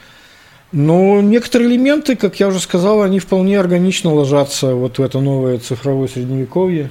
Но 0.71 1.21
некоторые 1.21 1.69
элементы, 1.69 2.15
как 2.15 2.39
я 2.39 2.47
уже 2.47 2.59
сказал, 2.59 3.01
они 3.01 3.19
вполне 3.19 3.59
органично 3.59 4.13
ложатся 4.13 4.75
вот 4.75 4.97
в 4.99 5.01
это 5.01 5.19
новое 5.19 5.59
цифровое 5.59 6.07
средневековье. 6.07 6.89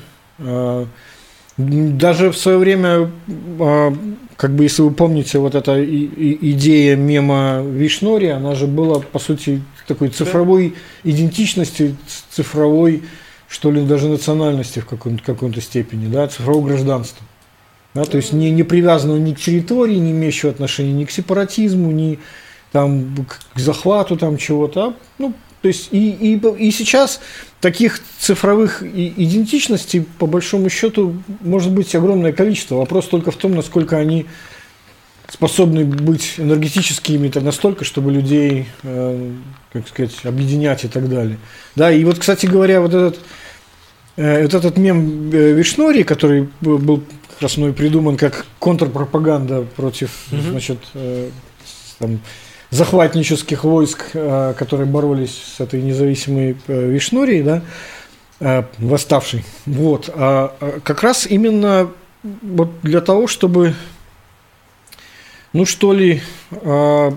Даже 1.57 2.31
в 2.31 2.37
свое 2.37 2.59
время, 2.59 3.11
а, 3.59 3.95
как 4.37 4.55
бы 4.55 4.64
если 4.64 4.83
вы 4.83 4.90
помните, 4.90 5.38
вот 5.38 5.55
эта 5.55 5.83
идея 5.83 6.97
мема 6.97 7.62
Вишнори, 7.62 8.27
она 8.27 8.55
же 8.55 8.66
была, 8.66 9.01
по 9.01 9.19
сути, 9.19 9.62
такой 9.87 10.09
цифровой 10.09 10.75
идентичности, 11.05 11.97
цифровой, 12.31 13.05
что 13.49 13.71
ли, 13.71 13.83
даже 13.85 14.09
национальности 14.09 14.81
в 14.81 14.87
каком-то, 14.87 15.23
каком-то 15.25 15.61
степени, 15.62 16.09
да, 16.09 16.29
цифрового 16.29 16.66
гражданства. 16.69 17.25
Да, 17.95 18.05
то 18.05 18.19
есть 18.19 18.35
не, 18.35 18.51
не 18.51 18.62
привязанного 18.62 19.16
ни 19.16 19.33
к 19.33 19.40
территории, 19.40 19.97
не 19.97 20.11
имеющего 20.11 20.53
отношения 20.53 20.92
ни 20.92 21.07
к 21.07 21.11
сепаратизму, 21.11 21.90
ни 21.90 22.19
там, 22.71 23.25
к 23.27 23.55
к 23.55 23.59
захвату 23.59 24.19
там 24.19 24.37
чего-то. 24.37 24.88
а, 24.88 24.95
Ну, 25.19 25.33
то 25.66 25.68
есть 25.68 25.88
и, 25.90 26.11
и, 26.12 26.37
и 26.37 26.70
сейчас 26.70 27.20
таких 27.61 28.00
цифровых 28.20 28.85
идентичностей, 28.85 30.07
по 30.20 30.29
большому 30.29 30.70
счету, 30.70 31.16
может 31.40 31.72
быть 31.72 31.92
огромное 31.96 32.33
количество. 32.33 32.76
Вопрос 32.76 33.09
только 33.09 33.33
в 33.33 33.37
том, 33.37 33.57
насколько 33.57 33.96
они 33.96 34.26
способны 35.29 35.85
быть 35.85 36.35
энергетическими 36.37 37.29
так 37.31 37.42
настолько, 37.42 37.85
чтобы 37.85 38.12
людей, 38.12 38.66
э, 38.85 39.33
как 39.72 39.88
сказать, 39.88 40.14
объединять 40.22 40.85
и 40.85 40.88
так 40.88 41.09
далее. 41.09 41.37
Да, 41.74 41.90
и 41.90 42.05
вот, 42.05 42.20
кстати 42.20 42.46
говоря, 42.46 42.81
вот 42.81 42.94
этот, 42.94 43.18
э, 44.14 44.42
вот 44.44 44.55
этот 44.55 44.79
мем 44.79 45.33
э, 45.33 45.50
Вишнори, 45.50 46.05
который 46.05 46.48
был 46.61 47.02
как 47.31 47.42
раз 47.42 47.57
мной 47.57 47.72
придуман 47.72 48.16
как 48.16 48.46
контрпропаганда 48.61 49.62
против, 49.74 50.11
mm-hmm. 50.31 50.50
значит, 50.52 50.79
э, 50.94 51.31
там, 51.98 52.20
захватнических 52.70 53.64
войск, 53.64 54.07
э, 54.14 54.55
которые 54.59 54.87
боролись 54.87 55.55
с 55.57 55.61
этой 55.61 55.83
независимой 55.83 56.57
э, 56.66 56.90
Вишнорией, 56.90 57.42
да, 57.42 57.62
э, 58.40 58.64
восставшей. 58.79 59.44
Вот. 59.66 60.11
А, 60.12 60.55
а 60.61 60.81
как 60.81 61.02
раз 61.02 61.26
именно 61.26 61.90
вот 62.22 62.70
для 62.83 63.00
того, 63.00 63.26
чтобы 63.26 63.74
ну 65.57 65.64
что 65.64 65.94
ли, 65.94 66.20
э, 66.50 67.11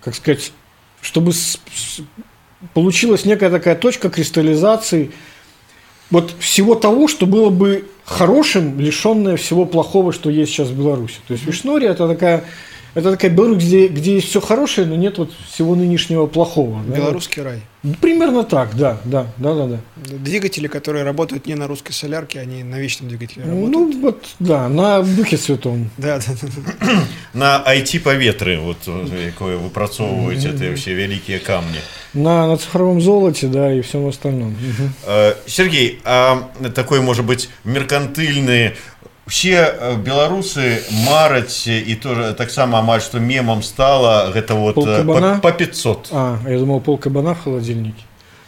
как 0.00 0.14
сказать, 0.14 0.52
чтобы 1.00 1.32
получилась 2.74 3.24
некая 3.24 3.50
такая 3.50 3.74
точка 3.74 4.08
кристаллизации 4.08 5.10
вот 6.10 6.32
всего 6.38 6.76
того, 6.76 7.08
что 7.08 7.26
было 7.26 7.50
бы 7.50 7.88
хорошим, 8.04 8.78
лишенное 8.78 9.36
всего 9.36 9.66
плохого, 9.66 10.12
что 10.12 10.30
есть 10.30 10.52
сейчас 10.52 10.68
в 10.68 10.78
Беларуси. 10.78 11.16
То 11.26 11.34
есть 11.34 11.44
Вишнория 11.44 11.90
это 11.90 12.06
такая 12.06 12.44
это 12.94 13.10
такая 13.12 13.30
Беларусь, 13.30 13.62
где, 13.62 13.88
где 13.88 14.14
есть 14.14 14.28
все 14.28 14.40
хорошее, 14.40 14.86
но 14.86 14.94
нет 14.94 15.18
вот 15.18 15.30
всего 15.48 15.74
нынешнего 15.74 16.26
плохого. 16.26 16.82
Белорусский 16.82 17.42
да? 17.42 17.50
рай. 17.50 17.62
Примерно 18.00 18.44
так, 18.44 18.74
да, 18.76 18.98
да, 19.04 19.26
да, 19.36 19.54
да, 19.54 19.66
да. 19.66 19.78
Двигатели, 19.96 20.68
которые 20.68 21.04
работают 21.04 21.46
не 21.46 21.54
на 21.54 21.66
русской 21.66 21.92
солярке, 21.92 22.40
они 22.40 22.62
на 22.62 22.76
вечном 22.76 23.08
двигателе 23.10 23.44
ну, 23.44 23.66
работают. 23.66 23.94
Ну 23.94 24.00
вот, 24.00 24.26
да, 24.38 24.68
на 24.70 25.02
духе 25.02 25.36
святом. 25.36 25.90
Да, 25.98 26.18
да, 26.18 26.32
да. 26.40 27.02
На 27.34 27.62
IT 27.66 28.00
поветры, 28.00 28.58
вот 28.58 28.78
якое 28.86 29.58
выпрацоўваюць 29.58 30.46
это 30.46 30.74
все 30.76 30.94
великие 30.94 31.40
камни. 31.40 31.78
На, 32.14 32.46
на 32.46 32.56
цифровом 32.56 33.00
золоте, 33.00 33.48
да, 33.48 33.72
и 33.72 33.82
всем 33.82 34.06
остальном. 34.06 34.56
Сергей, 35.46 36.00
а 36.04 36.48
такой, 36.74 37.00
может 37.00 37.26
быть, 37.26 37.50
меркантыльный 37.64 38.76
все 39.29 39.77
э, 39.79 39.95
беларусы 39.95 40.81
мараць 41.05 41.67
і 41.67 41.95
тоже 42.01 42.33
таксама 42.33 42.79
амаль 42.79 43.01
што 43.01 43.19
мемам 43.19 43.61
стала 43.63 44.31
гэта 44.33 44.55
вот 44.55 44.77
э, 44.77 45.05
по, 45.05 45.39
по 45.41 45.51
500 45.51 46.09
а 46.11 46.39
я 46.47 46.57
думал 46.57 46.81
пол 46.81 46.97
кабана 46.97 47.35
в 47.35 47.43
холодильнике 47.43 48.03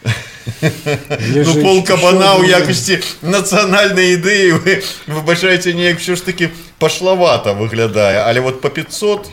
ну, 0.60 1.54
пол 1.62 1.84
кабана 1.86 2.34
ў 2.42 2.50
якасці 2.50 2.98
нацыянальнай 3.22 4.18
ідэі 4.18 4.58
вы 4.58 4.82
выбачаеце 5.06 5.72
неяк 5.72 6.02
все 6.02 6.16
ж 6.16 6.26
таки 6.26 6.50
пашлавата 6.78 7.54
выглядае 7.54 8.26
але 8.26 8.40
вот 8.40 8.60
по 8.60 8.68
500 8.68 9.30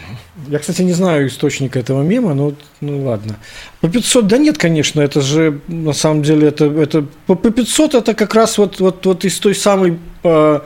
я, 0.47 0.59
кстати, 0.59 0.83
не 0.83 0.93
знаю 0.93 1.27
источника 1.27 1.79
этого 1.79 2.01
мема, 2.01 2.33
но 2.33 2.53
ну 2.81 3.03
ладно. 3.03 3.35
По 3.81 3.89
500, 3.89 4.25
да 4.25 4.37
нет, 4.37 4.57
конечно, 4.57 5.01
это 5.01 5.21
же 5.21 5.59
на 5.67 5.93
самом 5.93 6.23
деле 6.23 6.47
это, 6.47 6.65
это 6.65 7.05
по 7.27 7.35
500 7.35 7.95
это 7.95 8.13
как 8.13 8.33
раз 8.33 8.57
вот, 8.57 8.79
вот, 8.79 9.05
вот 9.05 9.25
из 9.25 9.37
той 9.39 9.53
самой 9.53 9.99
э, 10.23 10.59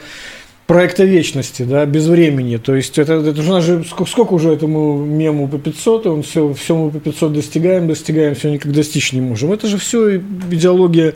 проекта 0.68 1.04
вечности, 1.04 1.62
да, 1.62 1.86
без 1.86 2.06
времени. 2.06 2.58
То 2.58 2.74
есть 2.74 2.98
это, 2.98 3.14
это 3.14 3.40
же, 3.40 3.60
же 3.62 3.84
сколько, 3.84 4.10
сколько 4.10 4.34
уже 4.34 4.52
этому 4.52 5.02
мему 5.02 5.48
по 5.48 5.58
500, 5.58 6.04
и 6.04 6.08
он 6.10 6.22
все, 6.22 6.52
все 6.52 6.76
мы 6.76 6.90
по 6.90 7.00
500 7.00 7.32
достигаем, 7.32 7.88
достигаем, 7.88 8.34
все 8.34 8.50
никак 8.50 8.70
достичь 8.70 9.14
не 9.14 9.22
можем. 9.22 9.50
Это 9.50 9.66
же 9.66 9.78
все 9.78 10.18
идеология 10.18 11.14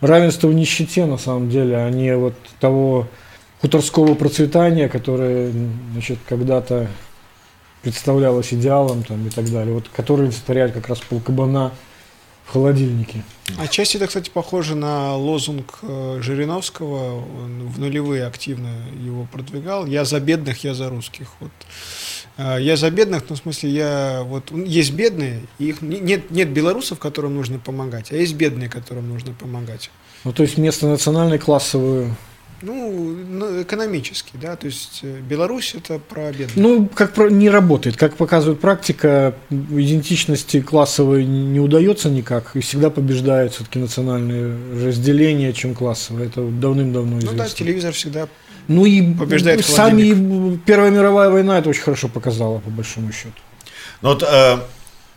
равенства 0.00 0.48
в 0.48 0.54
нищете, 0.54 1.06
на 1.06 1.18
самом 1.18 1.50
деле, 1.50 1.76
а 1.76 1.88
не 1.88 2.16
вот 2.16 2.34
того 2.58 3.06
хуторского 3.60 4.14
процветания, 4.14 4.88
которое, 4.88 5.52
значит, 5.92 6.18
когда-то 6.28 6.88
представлялось 7.82 8.52
идеалом 8.52 9.04
там, 9.04 9.24
и 9.24 9.30
так 9.30 9.48
далее, 9.52 9.72
вот, 9.72 9.84
который 9.94 10.26
олицетворяет 10.26 10.72
как 10.72 10.88
раз 10.88 10.98
полкабана 10.98 11.70
в 12.50 12.52
холодильнике. 12.52 13.22
Отчасти 13.58 13.96
это, 13.96 14.08
кстати, 14.08 14.28
похоже 14.28 14.74
на 14.74 15.14
лозунг 15.14 15.78
э, 15.82 16.18
Жириновского. 16.20 17.18
Он 17.18 17.68
в 17.68 17.78
нулевые 17.78 18.26
активно 18.26 18.70
его 19.00 19.28
продвигал. 19.30 19.86
Я 19.86 20.04
за 20.04 20.18
бедных, 20.18 20.64
я 20.64 20.74
за 20.74 20.88
русских. 20.88 21.28
Вот. 21.38 21.52
Э, 22.38 22.56
я 22.60 22.76
за 22.76 22.90
бедных, 22.90 23.22
ну, 23.28 23.36
в 23.36 23.38
смысле, 23.38 23.70
я 23.70 24.22
вот 24.24 24.50
есть 24.50 24.92
бедные, 24.92 25.42
их 25.60 25.80
нет, 25.80 26.32
нет 26.32 26.48
белорусов, 26.50 26.98
которым 26.98 27.36
нужно 27.36 27.60
помогать, 27.60 28.10
а 28.10 28.16
есть 28.16 28.34
бедные, 28.34 28.68
которым 28.68 29.08
нужно 29.08 29.32
помогать. 29.32 29.90
Ну, 30.24 30.32
то 30.32 30.42
есть 30.42 30.56
вместо 30.56 30.88
национальной 30.88 31.38
классовую 31.38 32.16
ну, 32.62 33.16
ну, 33.28 33.62
экономически, 33.62 34.32
да, 34.34 34.56
то 34.56 34.66
есть 34.66 35.00
э, 35.02 35.20
Беларусь 35.20 35.74
это 35.74 35.98
про 35.98 36.30
бедных. 36.32 36.56
Ну, 36.56 36.88
как 36.94 37.12
про, 37.14 37.30
не 37.30 37.50
работает, 37.50 37.96
как 37.96 38.16
показывает 38.16 38.60
практика, 38.60 39.34
идентичности 39.50 40.60
классовой 40.60 41.24
не 41.24 41.60
удается 41.60 42.10
никак, 42.10 42.54
и 42.54 42.60
всегда 42.60 42.90
побеждает 42.90 43.52
все-таки 43.52 43.78
национальное 43.78 44.56
разделение, 44.84 45.52
чем 45.52 45.74
классовое, 45.74 46.26
это 46.26 46.42
давным-давно 46.42 47.18
известно. 47.18 47.36
Ну 47.36 47.44
да, 47.44 47.48
телевизор 47.48 47.92
всегда 47.92 48.28
ну 48.68 48.84
и 48.84 49.14
побеждает 49.14 49.64
сами 49.64 50.56
Первая 50.64 50.90
мировая 50.90 51.28
война 51.30 51.58
это 51.58 51.68
очень 51.68 51.82
хорошо 51.82 52.08
показала, 52.08 52.60
по 52.60 52.70
большому 52.70 53.12
счету. 53.12 53.32
Ну 54.00 54.10
вот 54.10 54.22
э, 54.22 54.58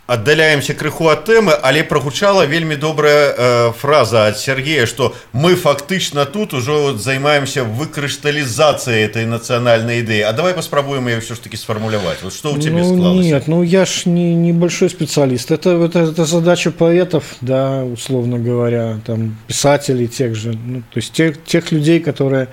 аддаляемся 0.09 0.73
крыху 0.73 1.07
ад 1.13 1.21
тэмы 1.29 1.53
але 1.53 1.83
прагучала 1.85 2.45
вельмі 2.49 2.75
добрая 2.75 3.29
э, 3.29 3.71
фраза 3.77 4.25
ад 4.25 4.39
Сергея 4.39 4.87
что 4.87 5.13
мы 5.33 5.53
фактычна 5.53 6.25
тут 6.25 6.55
ужо 6.55 6.81
вот 6.81 6.97
займаемся 6.97 7.63
выкрышталізацыяй 7.63 9.05
этой 9.05 9.29
нацыянальной 9.29 10.01
ідэі 10.01 10.25
А 10.25 10.33
давай 10.33 10.55
паспрабуем 10.55 11.07
ее 11.07 11.19
все 11.19 11.35
ж 11.35 11.39
таки 11.39 11.57
сфармуляваць 11.57 12.23
вот 12.23 12.33
что 12.33 12.53
у 12.53 12.57
тебя 12.57 12.79
ну, 12.79 12.95
склалось? 12.95 13.25
нет 13.25 13.47
ну 13.47 13.61
я 13.61 13.85
ж 13.85 14.09
не 14.09 14.33
небольшой 14.33 14.89
специалист 14.89 15.51
это, 15.51 15.77
это 15.77 15.99
это 16.09 16.25
задача 16.25 16.71
поэтов 16.71 17.23
да 17.41 17.83
условно 17.85 18.39
говоря 18.39 18.97
там 19.05 19.37
писателей 19.45 20.07
тех 20.07 20.33
же 20.33 20.57
ну, 20.57 20.81
то 20.89 20.97
есть 20.97 21.13
тех 21.13 21.43
тех 21.43 21.71
людей 21.71 21.99
которые 21.99 22.47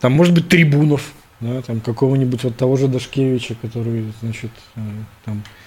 там 0.00 0.10
может 0.10 0.34
быть 0.34 0.48
трибунов 0.48 1.02
да, 1.38 1.62
там 1.62 1.80
какого-нибудь 1.80 2.42
вот 2.42 2.56
того 2.56 2.76
же 2.76 2.88
Дашкевича 2.88 3.54
который 3.62 4.12
значит 4.20 4.50
э, 4.74 4.80
там 5.24 5.44
Э, 5.44 5.57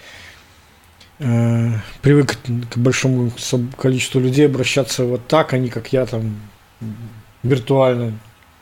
привык 1.21 2.37
к 2.69 2.77
большому 2.77 3.31
количеству 3.77 4.19
людей 4.19 4.45
обращаться 4.45 5.03
вот 5.03 5.27
так, 5.27 5.53
а 5.53 5.57
не 5.57 5.69
как 5.69 5.91
я 5.93 6.05
там 6.05 6.39
виртуально, 7.43 8.13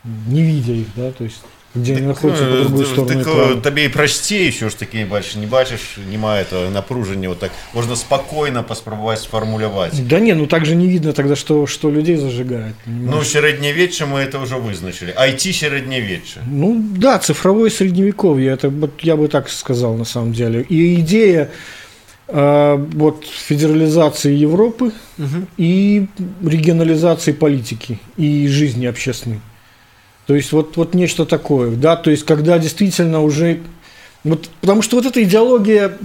не 0.03 0.41
видя 0.41 0.73
их, 0.73 0.87
да, 0.95 1.11
то 1.11 1.25
есть 1.25 1.43
где 1.75 1.95
они 1.95 2.07
находятся 2.07 2.45
по 2.45 2.57
другую 2.57 2.85
сторону 2.85 3.23
так, 3.23 3.61
табе 3.61 3.85
і 3.85 3.89
прасцей 3.89 4.47
ўсё 4.49 4.71
ж 4.71 4.79
такі 4.79 5.03
бачыш 5.11 5.35
не 5.35 5.45
бачыш 5.45 5.99
няма 6.07 6.39
этого 6.39 6.69
напружання 6.71 7.29
вот 7.29 7.39
так 7.39 7.51
можно 7.73 7.95
спокойно 7.95 8.63
паспрабаваць 8.63 9.27
сфармуляваць 9.27 9.99
да 9.99 10.19
не 10.19 10.33
ну 10.33 10.47
так 10.47 10.65
же 10.65 10.75
не 10.75 10.87
видно 10.87 11.11
тогда 11.11 11.35
что 11.35 11.67
что 11.67 11.91
людей 11.91 12.15
зажигает 12.15 12.75
ну 12.85 13.23
сярэднявечча 13.23 14.05
мы 14.05 14.19
это 14.19 14.39
уже 14.39 14.55
вызначили 14.55 15.13
айти 15.17 15.51
сярэднявечча 15.51 16.47
ну 16.47 16.79
да 16.79 17.19
цифровое 17.19 17.69
средневековье 17.69 18.51
это 18.51 18.69
вот 18.69 19.03
я 19.03 19.15
бы 19.15 19.27
так 19.27 19.49
сказал 19.49 19.95
на 19.95 20.05
самом 20.05 20.31
деле 20.31 20.61
и 20.61 20.95
идея 21.01 21.51
а, 21.51 21.78
вот 22.32 23.24
федерализации 23.24 24.34
Европы 24.34 24.92
угу. 25.18 25.46
и 25.56 26.06
регионализации 26.42 27.32
политики 27.32 27.98
и 28.16 28.46
жизни 28.48 28.86
общественной. 28.86 29.40
То 30.26 30.36
есть 30.36 30.52
вот, 30.52 30.76
вот 30.76 30.94
нечто 30.94 31.26
такое, 31.26 31.74
да, 31.74 31.96
то 31.96 32.10
есть 32.10 32.24
когда 32.24 32.58
действительно 32.58 33.20
уже, 33.20 33.60
вот, 34.22 34.48
потому 34.60 34.80
что 34.80 34.96
вот 34.96 35.06
эта 35.06 35.22
идеология 35.24 35.98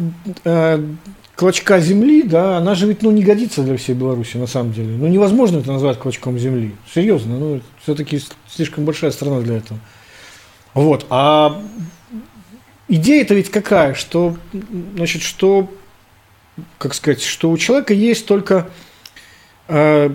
э, 0.44 0.84
клочка 1.36 1.80
земли, 1.80 2.24
да, 2.24 2.58
она 2.58 2.74
же 2.74 2.88
ведь, 2.88 3.04
ну, 3.04 3.12
не 3.12 3.24
годится 3.24 3.62
для 3.62 3.78
всей 3.78 3.94
Беларуси 3.94 4.38
на 4.38 4.48
самом 4.48 4.74
деле. 4.74 4.98
Ну, 4.98 5.06
невозможно 5.08 5.60
это 5.60 5.72
назвать 5.72 6.00
клочком 6.00 6.40
земли, 6.40 6.72
серьезно, 6.92 7.38
ну, 7.38 7.62
все-таки 7.84 8.20
слишком 8.50 8.86
большая 8.86 9.12
страна 9.12 9.42
для 9.42 9.58
этого. 9.58 9.80
Вот, 10.74 11.06
а 11.12 11.62
идея-то 12.88 13.36
ведь 13.36 13.52
какая, 13.52 13.94
что, 13.94 14.36
значит, 14.96 15.22
что 15.22 15.70
как 16.78 16.94
сказать, 16.94 17.22
что 17.22 17.50
у 17.52 17.58
человека 17.58 17.94
есть 17.94 18.26
только 18.26 18.70
э, 19.68 20.10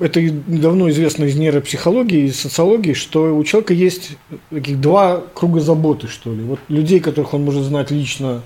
это 0.00 0.30
давно 0.46 0.90
известно 0.90 1.24
из 1.24 1.36
нейропсихологии, 1.36 2.26
из 2.26 2.40
социологии, 2.40 2.92
что 2.92 3.36
у 3.36 3.44
человека 3.44 3.74
есть 3.74 4.12
таких 4.50 4.80
два 4.80 5.22
круга 5.34 5.60
заботы, 5.60 6.08
что 6.08 6.32
ли. 6.32 6.42
Вот 6.42 6.60
людей, 6.68 7.00
которых 7.00 7.34
он 7.34 7.44
может 7.44 7.64
знать 7.64 7.90
лично, 7.90 8.42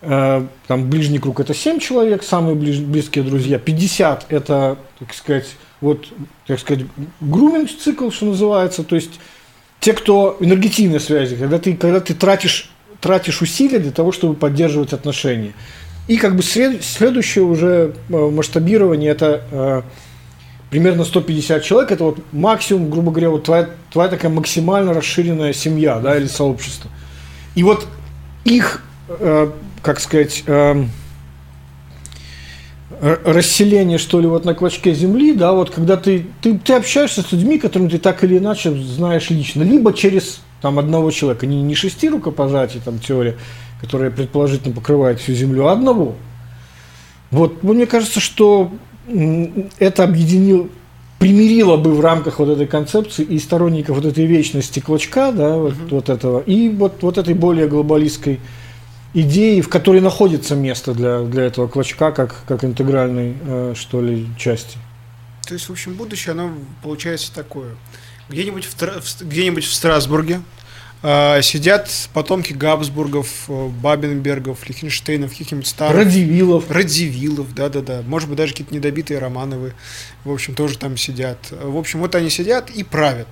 э, 0.00 0.46
там 0.66 0.90
ближний 0.90 1.18
круг 1.18 1.40
это 1.40 1.54
7 1.54 1.78
человек, 1.78 2.22
самые 2.22 2.54
ближ, 2.54 2.78
близкие 2.78 3.24
друзья, 3.24 3.58
50 3.58 4.26
это, 4.30 4.78
так 4.98 5.14
сказать, 5.14 5.56
вот, 5.80 6.06
так 6.46 6.58
сказать, 6.60 6.86
груминг 7.20 7.68
цикл, 7.70 8.10
что 8.10 8.26
называется, 8.26 8.84
то 8.84 8.94
есть 8.94 9.20
те, 9.80 9.92
кто 9.92 10.36
энергетивной 10.40 11.00
связи, 11.00 11.36
когда 11.36 11.58
ты, 11.58 11.76
когда 11.76 12.00
ты 12.00 12.14
тратишь, 12.14 12.70
тратишь 13.00 13.42
усилия 13.42 13.80
для 13.80 13.90
того, 13.90 14.12
чтобы 14.12 14.34
поддерживать 14.34 14.92
отношения. 14.92 15.54
И 16.08 16.16
как 16.16 16.36
бы 16.36 16.42
след, 16.42 16.82
следующее 16.84 17.44
уже 17.44 17.94
э, 18.08 18.30
масштабирование 18.30 19.10
это 19.10 19.42
э, 19.50 19.82
примерно 20.70 21.04
150 21.04 21.62
человек. 21.62 21.92
Это 21.92 22.04
вот 22.04 22.18
максимум, 22.32 22.90
грубо 22.90 23.12
говоря, 23.12 23.30
вот 23.30 23.44
твоя, 23.44 23.68
твоя 23.92 24.08
такая 24.08 24.30
максимально 24.30 24.94
расширенная 24.94 25.52
семья, 25.52 26.00
да, 26.00 26.16
или 26.16 26.26
сообщество. 26.26 26.90
И 27.54 27.62
вот 27.62 27.86
их, 28.44 28.82
э, 29.08 29.50
как 29.82 30.00
сказать, 30.00 30.42
э, 30.46 30.84
расселение, 33.00 33.98
что 33.98 34.20
ли, 34.20 34.26
вот 34.26 34.44
на 34.44 34.54
клочке 34.54 34.94
земли, 34.94 35.34
да, 35.34 35.52
вот 35.52 35.70
когда 35.70 35.96
ты, 35.96 36.26
ты, 36.40 36.56
ты 36.58 36.74
общаешься 36.74 37.22
с 37.22 37.32
людьми, 37.32 37.58
которым 37.58 37.90
ты 37.90 37.98
так 37.98 38.22
или 38.22 38.38
иначе 38.38 38.70
знаешь 38.70 39.28
лично, 39.30 39.62
либо 39.62 39.92
через 39.92 40.40
там 40.60 40.78
одного 40.78 41.10
человека, 41.10 41.46
не, 41.46 41.62
не 41.62 41.74
шести 41.74 42.08
рукопожатий, 42.08 42.80
там 42.82 43.00
теория, 43.00 43.36
которая 43.82 44.10
предположительно 44.10 44.74
покрывает 44.74 45.20
всю 45.20 45.34
землю, 45.34 45.66
одного. 45.66 46.14
Вот, 47.30 47.62
мне 47.62 47.86
кажется, 47.86 48.20
что 48.20 48.72
это 49.78 50.04
объединил, 50.04 50.70
примирило 51.18 51.76
бы 51.76 51.92
в 51.92 52.00
рамках 52.00 52.38
вот 52.38 52.48
этой 52.48 52.66
концепции 52.66 53.24
и 53.24 53.38
сторонников 53.38 53.96
вот 53.96 54.06
этой 54.06 54.24
вечности 54.24 54.80
клочка, 54.80 55.32
да, 55.32 55.56
вот, 55.56 55.72
угу. 55.72 55.96
вот 55.96 56.08
этого, 56.08 56.40
и 56.40 56.68
вот, 56.68 57.02
вот 57.02 57.18
этой 57.18 57.34
более 57.34 57.66
глобалистской 57.66 58.40
идеи, 59.14 59.60
в 59.60 59.68
которой 59.68 60.00
находится 60.00 60.54
место 60.54 60.94
для, 60.94 61.20
для 61.22 61.44
этого 61.44 61.66
клочка, 61.66 62.12
как, 62.12 62.44
как 62.46 62.64
интегральной, 62.64 63.36
э, 63.44 63.74
что 63.76 64.00
ли, 64.00 64.26
части. 64.38 64.78
То 65.46 65.54
есть, 65.54 65.68
в 65.68 65.72
общем, 65.72 65.94
будущее, 65.94 66.32
оно 66.32 66.52
получается 66.82 67.34
такое. 67.34 67.74
Где-нибудь 68.28 68.64
в, 68.64 69.22
где-нибудь 69.22 69.64
в 69.64 69.74
Страсбурге 69.74 70.40
сидят 71.42 71.90
потомки 72.12 72.52
Габсбургов, 72.52 73.28
э, 73.48 73.68
Бабенбергов, 73.68 74.68
Лихенштейнов, 74.68 75.30
каких-нибудь 75.30 75.66
старых... 75.66 75.96
Радивилов. 75.96 76.70
Радивилов, 76.70 77.54
да-да-да. 77.54 78.02
Может 78.06 78.28
быть, 78.28 78.38
даже 78.38 78.52
какие-то 78.52 78.74
недобитые 78.74 79.18
Романовы, 79.18 79.74
в 80.24 80.32
общем, 80.32 80.54
тоже 80.54 80.78
там 80.78 80.96
сидят. 80.96 81.38
В 81.50 81.76
общем, 81.76 82.00
вот 82.00 82.14
они 82.14 82.30
сидят 82.30 82.70
и 82.70 82.84
правят. 82.84 83.28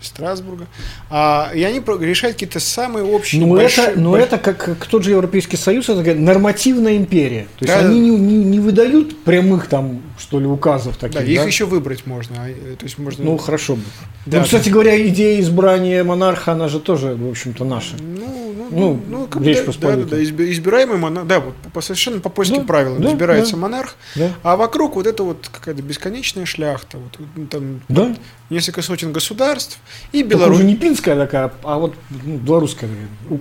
Страсбурга. 0.00 0.66
А, 1.10 1.50
и 1.54 1.62
они 1.62 1.80
решают 2.00 2.36
какие-то 2.36 2.60
самые 2.60 3.04
общие. 3.04 3.40
Ну, 3.40 3.54
большие, 3.54 3.88
это, 3.88 4.00
но 4.00 4.10
больш... 4.10 4.24
это 4.24 4.38
как, 4.38 4.58
как 4.58 4.86
тот 4.86 5.04
же 5.04 5.10
Европейский 5.10 5.56
Союз, 5.56 5.88
это 5.88 5.98
такая 5.98 6.14
нормативная 6.14 6.96
империя. 6.96 7.46
То 7.58 7.64
есть 7.64 7.74
да, 7.74 7.86
они 7.86 8.00
Не, 8.00 8.10
не, 8.16 8.44
не 8.44 8.60
выдают 8.60 9.22
прямых 9.24 9.68
там, 9.68 10.02
что 10.18 10.40
ли, 10.40 10.46
указов 10.46 10.96
таких. 10.96 11.20
Да, 11.20 11.26
да? 11.26 11.32
их 11.32 11.46
еще 11.46 11.66
выбрать 11.66 12.06
можно. 12.06 12.36
А, 12.44 12.48
э, 12.48 12.76
то 12.78 12.84
есть 12.84 12.98
можно... 12.98 13.24
Ну, 13.24 13.36
хорошо 13.36 13.76
бы. 13.76 13.82
Да, 14.26 14.38
ну, 14.38 14.44
кстати 14.44 14.68
да. 14.68 14.72
говоря, 14.72 15.06
идея 15.08 15.40
избрания 15.40 16.02
монарха, 16.02 16.52
она 16.52 16.68
же 16.68 16.80
тоже, 16.80 17.14
в 17.14 17.28
общем-то, 17.28 17.64
наша. 17.64 17.96
Ну, 18.00 18.49
ну, 18.70 19.00
ну, 19.08 19.18
ну 19.18 19.26
как 19.26 19.42
Речь 19.42 19.58
да, 19.78 19.96
да, 19.96 20.04
да, 20.04 20.22
избираемый 20.22 20.98
монарх, 20.98 21.26
да, 21.26 21.40
вот 21.40 21.54
по, 21.72 21.80
совершенно 21.80 22.20
по 22.20 22.28
польским 22.28 22.62
да, 22.62 22.64
правилам 22.64 23.02
да, 23.02 23.10
избирается 23.10 23.52
да, 23.52 23.58
монарх, 23.58 23.96
да. 24.14 24.32
а 24.42 24.56
вокруг 24.56 24.96
вот 24.96 25.06
это 25.06 25.22
вот 25.22 25.48
какая-то 25.50 25.82
бесконечная 25.82 26.46
шляхта, 26.46 26.98
вот, 26.98 27.18
ну, 27.36 27.46
там 27.46 27.80
да. 27.88 28.16
несколько 28.48 28.82
сотен 28.82 29.12
государств, 29.12 29.78
и 30.12 30.22
Беларусь. 30.22 30.58
уже 30.58 30.66
не 30.66 30.76
пинская 30.76 31.16
такая, 31.16 31.52
а 31.62 31.78
вот 31.78 31.94
ну, 32.24 32.36
белорусская. 32.36 32.88
У, 33.28 33.38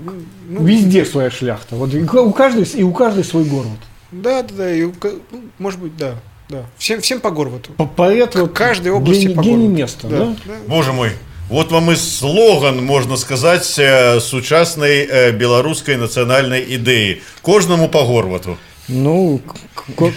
ну, 0.48 0.66
Везде 0.66 1.06
своя 1.06 1.30
шляхта. 1.30 1.76
Вот 1.76 1.94
у 1.94 2.32
каждой, 2.32 2.64
и 2.64 2.84
у 2.84 2.92
каждой 2.94 3.24
свой 3.24 3.46
город. 3.46 3.70
Да, 4.12 4.42
да, 4.44 4.50
да. 4.58 4.74
И, 4.74 4.84
ну, 4.84 5.42
может 5.58 5.80
быть, 5.80 5.96
да. 5.98 6.16
Да. 6.50 6.66
Всем, 6.78 7.00
всем 7.00 7.20
по 7.20 7.30
горвату. 7.30 7.72
По 7.74 7.86
поэт 7.86 8.36
вот 8.36 8.54
каждой 8.54 8.92
области 8.92 9.26
гений, 9.26 9.36
по 9.36 9.42
гений 9.42 9.68
места, 9.68 10.08
да? 10.08 10.18
Да? 10.18 10.36
да? 10.46 10.54
Боже 10.68 10.94
мой. 10.94 11.12
Вот 11.50 11.72
вам 11.72 11.92
и 11.92 11.96
слоган, 11.96 12.86
э, 13.80 14.20
сучасной 14.20 15.08
э, 15.10 15.32
белорусской 15.32 15.98
национальной 15.98 16.76
идеи. 16.76 17.24
Кожному 17.42 17.90
по 17.90 18.06
горвату. 18.06 18.56
Ну, 18.88 19.42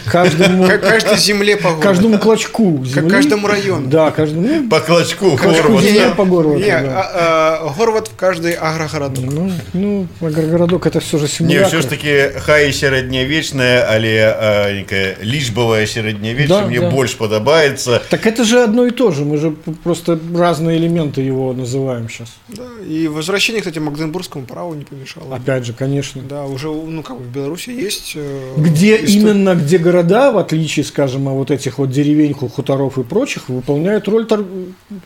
каждому... 0.07 0.67
Каждой 0.67 1.19
земле 1.19 1.57
по 1.57 1.71
городу. 1.71 1.83
Каждому 1.83 2.19
клочку 2.19 2.85
земли. 2.85 3.11
Каждому 3.11 3.47
району. 3.47 3.87
Да, 3.87 4.11
каждому... 4.11 4.47
Ну, 4.47 4.69
по 4.69 4.81
клочку, 4.81 5.37
Горват. 5.37 5.85
Не, 5.85 6.15
по 6.15 6.25
Горвату, 6.25 6.61
не, 6.61 6.71
да. 6.71 7.11
а, 7.15 7.61
а, 7.65 7.75
Горват 7.77 8.09
в 8.09 8.17
каждый 8.17 8.53
агрогородок. 8.53 9.25
Ну, 9.25 9.53
ну 9.73 10.07
агрогородок 10.21 10.87
это 10.87 11.01
все 11.01 11.19
же 11.19 11.29
симулятор. 11.29 11.63
Не, 11.63 11.69
все 11.69 11.83
ж 11.83 11.91
таки, 11.91 12.31
хай 12.39 12.73
сярэднявечная, 12.73 13.87
але 13.89 14.35
а, 14.37 15.87
сярэднявечная 15.87 16.63
да, 16.63 16.67
мне 16.67 16.81
да. 16.81 16.91
больше 16.91 17.17
подобается. 17.17 18.03
Так 18.11 18.27
это 18.27 18.45
же 18.45 18.63
одно 18.63 18.87
и 18.87 18.91
то 18.91 19.11
же, 19.11 19.25
мы 19.25 19.37
же 19.37 19.51
просто 19.85 20.19
разные 20.35 20.79
элементы 20.79 21.21
его 21.21 21.53
называем 21.53 22.09
сейчас. 22.09 22.29
Да, 22.49 22.65
и 22.87 23.09
возвращение, 23.09 23.61
кстати, 23.63 23.79
Магденбургскому 23.79 24.47
праву 24.47 24.75
не 24.75 24.85
помешало. 24.85 25.37
Опять 25.37 25.67
же, 25.67 25.73
конечно. 25.73 26.23
Да, 26.23 26.45
уже, 26.45 26.69
ну, 26.69 27.03
как 27.03 27.19
бы 27.19 27.25
в 27.25 27.29
Беларуси 27.29 27.71
есть 27.71 28.13
э, 28.15 28.55
где 28.57 28.97
именно, 28.97 29.55
где 29.63 29.79
города, 29.79 30.31
в 30.33 30.39
отличие, 30.39 30.85
скажем, 30.85 31.29
от 31.29 31.35
вот 31.35 31.51
этих 31.51 31.79
вот 31.79 31.91
деревень, 31.91 32.35
хуторов 32.35 32.99
и 32.99 33.03
прочих, 33.03 33.49
выполняют 33.49 34.09
роль 34.09 34.27
тор... 34.27 34.45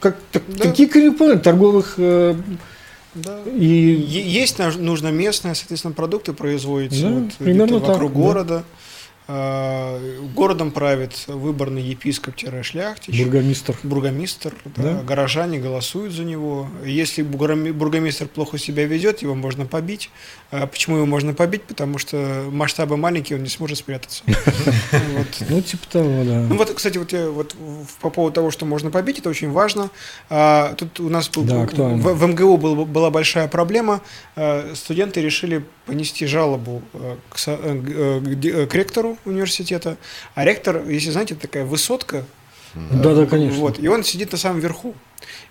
как, 0.01 0.17
так, 0.33 0.43
да. 0.49 0.65
такие 0.65 0.89
выполняют 0.89 1.43
торговых 1.43 1.95
э, 1.99 2.35
да. 3.17 3.39
И 3.47 3.67
есть 3.67 4.59
нужно 4.79 5.09
местное, 5.09 5.55
соответственно, 5.55 5.95
продукты 5.95 6.35
производятся 6.35 7.03
да, 7.03 7.11
вот, 7.11 7.33
примерно 7.35 7.79
вокруг 7.79 8.13
так, 8.13 8.21
города. 8.21 8.57
Да. 8.59 8.65
А, 9.29 10.01
городом 10.35 10.71
правит 10.71 11.27
выборный 11.27 11.83
епископ-шляхтич. 11.83 13.23
Бургомистр. 13.25 13.77
Бургомистр. 13.83 14.55
Да. 14.77 14.83
Да. 14.83 15.03
Горожане 15.03 15.59
голосуют 15.59 16.13
за 16.13 16.25
него. 16.25 16.69
Если 16.85 17.23
бургомистр 17.23 18.27
плохо 18.29 18.57
себя 18.59 18.87
ведет, 18.87 19.23
его 19.23 19.35
можно 19.35 19.67
побить. 19.67 20.11
А 20.51 20.67
почему 20.67 20.97
его 20.97 21.07
можно 21.07 21.35
побить? 21.35 21.65
Потому 21.65 21.99
что 21.99 22.47
масштабы 22.51 22.97
маленькие, 22.97 23.39
он 23.39 23.43
не 23.43 23.49
сможет 23.49 23.79
спрятаться. 23.79 24.23
Ну, 25.49 25.61
типа 25.61 25.87
того, 25.91 26.25
да. 26.25 26.41
Ну, 26.49 26.57
вот, 26.57 26.73
кстати, 26.73 26.99
вот, 26.99 27.13
вот 27.13 27.55
по 28.01 28.11
поводу 28.11 28.35
того, 28.35 28.51
что 28.51 28.65
можно 28.65 28.91
побить, 28.91 29.19
это 29.19 29.29
очень 29.29 29.51
важно. 29.51 29.91
А, 30.31 30.75
тут 30.75 31.01
у 31.01 31.09
нас 31.09 31.31
в 31.35 32.27
МГУ 32.27 32.57
была 32.57 33.11
большая 33.11 33.49
проблема. 33.49 34.01
Студенты 34.75 35.21
решили 35.21 35.65
понести 35.87 36.27
жалобу 36.27 36.83
к 37.31 37.37
э, 37.47 38.67
ректору 38.73 39.17
университета, 39.25 39.97
а 40.35 40.45
ректор, 40.45 40.87
если 40.89 41.11
знаете, 41.11 41.35
такая 41.35 41.65
высотка. 41.65 42.25
Да, 42.75 43.15
да, 43.15 43.27
конечно. 43.27 43.59
Вот, 43.59 43.79
и 43.79 43.89
он 43.89 44.05
сидит 44.05 44.33
на 44.33 44.39
самом 44.39 44.61
верху. 44.61 44.95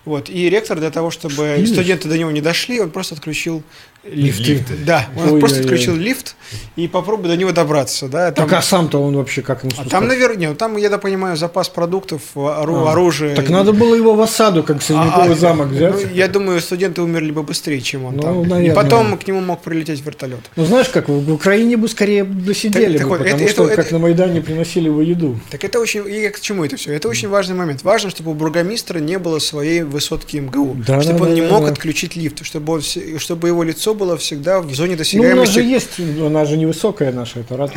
Вот, 0.04 0.30
и 0.30 0.48
ректор 0.48 0.78
для 0.78 0.90
того, 0.90 1.10
чтобы 1.10 1.54
Видишь? 1.56 1.72
студенты 1.72 2.08
до 2.08 2.16
него 2.16 2.30
не 2.30 2.40
дошли, 2.40 2.80
он 2.80 2.90
просто 2.90 3.16
отключил 3.16 3.64
лифт. 4.10 4.40
лифт. 4.40 4.64
Да, 4.84 5.06
он 5.16 5.34
Ой, 5.34 5.40
просто 5.40 5.60
отключил 5.60 5.94
лифт 5.94 6.36
и 6.76 6.88
попробуй 6.88 7.28
до 7.28 7.36
него 7.36 7.52
добраться. 7.52 8.08
Да, 8.08 8.30
там... 8.32 8.48
Так 8.48 8.58
а 8.58 8.62
сам-то 8.62 9.02
он 9.02 9.16
вообще 9.16 9.42
как 9.42 9.62
ему 9.62 9.70
спускаться? 9.70 9.96
А 9.96 10.00
там, 10.00 10.08
наверное, 10.08 10.54
там, 10.54 10.76
я 10.76 10.90
так 10.90 11.00
понимаю, 11.00 11.36
запас 11.36 11.68
продуктов, 11.68 12.20
ору... 12.34 12.86
а, 12.86 12.92
оружие. 12.92 13.34
Так 13.34 13.48
надо 13.48 13.72
было 13.72 13.94
его 13.94 14.14
в 14.14 14.20
осаду, 14.20 14.62
как 14.62 14.82
Средневековый 14.82 15.32
а, 15.32 15.36
замок 15.36 15.68
взять. 15.68 15.94
Ну, 15.94 16.00
я 16.14 16.28
думаю, 16.28 16.60
студенты 16.60 17.02
умерли 17.02 17.30
бы 17.30 17.42
быстрее, 17.42 17.80
чем 17.80 18.04
он 18.04 18.16
ну, 18.16 18.22
там. 18.22 18.42
Наверное. 18.42 18.72
И 18.72 18.74
потом 18.74 19.18
к 19.18 19.26
нему 19.26 19.40
мог 19.40 19.62
прилететь 19.62 20.04
вертолет. 20.04 20.40
Ну, 20.56 20.64
знаешь, 20.64 20.88
как 20.88 21.08
в 21.08 21.32
Украине 21.32 21.76
бы 21.76 21.88
скорее 21.88 22.24
досидели 22.24 22.98
так, 22.98 23.08
бы, 23.08 23.18
так, 23.18 23.26
потому 23.26 23.44
это, 23.44 23.52
что 23.52 23.64
это, 23.66 23.76
как 23.76 23.86
это, 23.86 23.94
на 23.94 24.00
Майдане 24.00 24.40
приносили 24.40 24.86
его 24.86 25.02
еду. 25.02 25.38
Так 25.50 25.64
это 25.64 25.80
очень, 25.80 26.04
и 26.06 26.28
к 26.28 26.40
чему 26.40 26.64
это 26.64 26.76
все? 26.76 26.92
Это 26.92 27.08
очень 27.08 27.28
важный 27.28 27.54
момент. 27.54 27.82
Важно, 27.82 28.10
чтобы 28.10 28.30
у 28.30 28.34
бургомистра 28.34 28.98
не 28.98 29.18
было 29.18 29.38
своей 29.38 29.82
высотки 29.82 30.36
МГУ, 30.36 30.76
да, 30.86 31.00
чтобы 31.00 31.18
да, 31.18 31.24
он 31.24 31.30
да, 31.30 31.34
не 31.34 31.40
да, 31.42 31.48
мог 31.48 31.64
да. 31.64 31.72
отключить 31.72 32.16
лифт, 32.16 32.44
чтобы, 32.44 32.74
он, 32.74 32.82
чтобы 33.18 33.48
его 33.48 33.62
лицо 33.62 33.94
было 33.96 34.16
всегда 34.16 34.60
в 34.60 34.72
зоне 34.74 34.96
досягаемости. 34.96 35.34
Ну, 35.34 35.42
у 35.42 35.44
нас 35.44 35.54
же 35.54 35.62
есть, 35.62 36.20
она 36.20 36.44
же 36.44 36.56
невысокая 36.56 37.12
наша, 37.12 37.40
это 37.40 37.56
рад. 37.56 37.72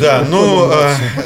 Да, 0.00 0.26
ну, 0.28 0.70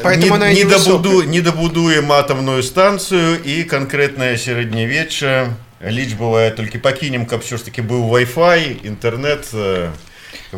поэтому 0.03 0.35
она 0.35 0.53
не 0.53 0.64
добуду, 0.64 1.23
не 1.23 1.40
добудуем 1.40 2.11
атомную 2.11 2.62
станцию 2.62 3.42
и 3.42 3.62
конкретное 3.62 4.37
сярэднявечча 4.37 5.49
лічбавая 5.83 6.51
только 6.51 6.79
покинем, 6.79 7.27
как 7.27 7.42
все 7.42 7.57
ж 7.57 7.62
таки 7.62 7.83
был 7.83 8.09
Wi-Fi, 8.14 8.81
интернет. 8.87 9.49
Э, 9.53 9.90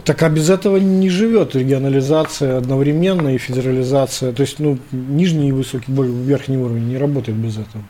так 0.04 0.22
а 0.22 0.28
без 0.28 0.50
этого 0.50 0.76
не 0.76 1.08
живет 1.08 1.54
регионализация 1.56 2.58
одновременно 2.58 3.34
и 3.34 3.38
федерализация. 3.38 4.32
То 4.32 4.42
есть, 4.42 4.58
ну, 4.58 4.78
нижний 4.92 5.48
и 5.48 5.52
высокий, 5.52 5.92
верхний 5.92 6.56
уровень 6.56 6.88
не 6.88 6.98
работает 6.98 7.38
без 7.38 7.54
этого. 7.54 7.84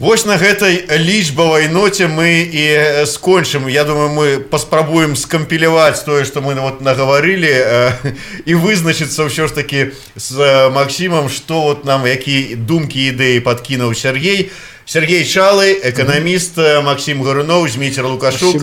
Вось 0.00 0.26
на 0.28 0.36
гэтай 0.36 0.84
лічбавай 0.92 1.70
ноце 1.72 2.04
мы 2.04 2.44
і 2.44 2.64
скончым 3.08 3.64
Я 3.64 3.84
думаю 3.84 4.12
мы 4.12 4.26
паспрабуем 4.44 5.16
скампіляваць 5.16 6.04
тое 6.04 6.28
што 6.28 6.44
мы 6.44 6.52
вот 6.52 6.84
нагаварылі 6.84 8.04
і 8.44 8.52
вызначыцца 8.60 9.24
ўсё 9.24 9.48
ж 9.48 9.56
таки 9.56 9.96
з 10.20 10.68
Макссімам 10.68 11.32
што 11.32 11.62
вот 11.72 11.88
нам 11.88 12.04
які 12.04 12.60
думкі 12.60 13.08
ідэі 13.16 13.40
падкінуў 13.40 13.96
Сергей 13.96 14.52
Сергей 14.84 15.24
чалы 15.24 15.72
эканаміст 15.80 16.60
Макссім 16.84 17.24
гаруноў 17.24 17.64
зміцер 17.64 18.04
лукашук 18.04 18.60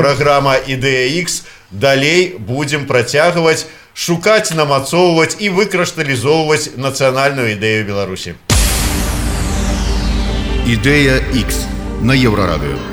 праграма 0.00 0.56
ідэя 0.56 1.12
X 1.20 1.44
далей 1.68 2.40
будзем 2.40 2.88
працягваць 2.88 3.68
шукаць 3.92 4.56
намацоўваць 4.56 5.36
і 5.44 5.52
выкрашталізоўваць 5.52 6.80
нацыянальную 6.80 7.52
ідэю 7.52 7.84
Беларусі 7.84 8.32
Ідея 10.66 11.14
X 11.34 11.64
на 12.02 12.14
Єврорадіо. 12.14 12.91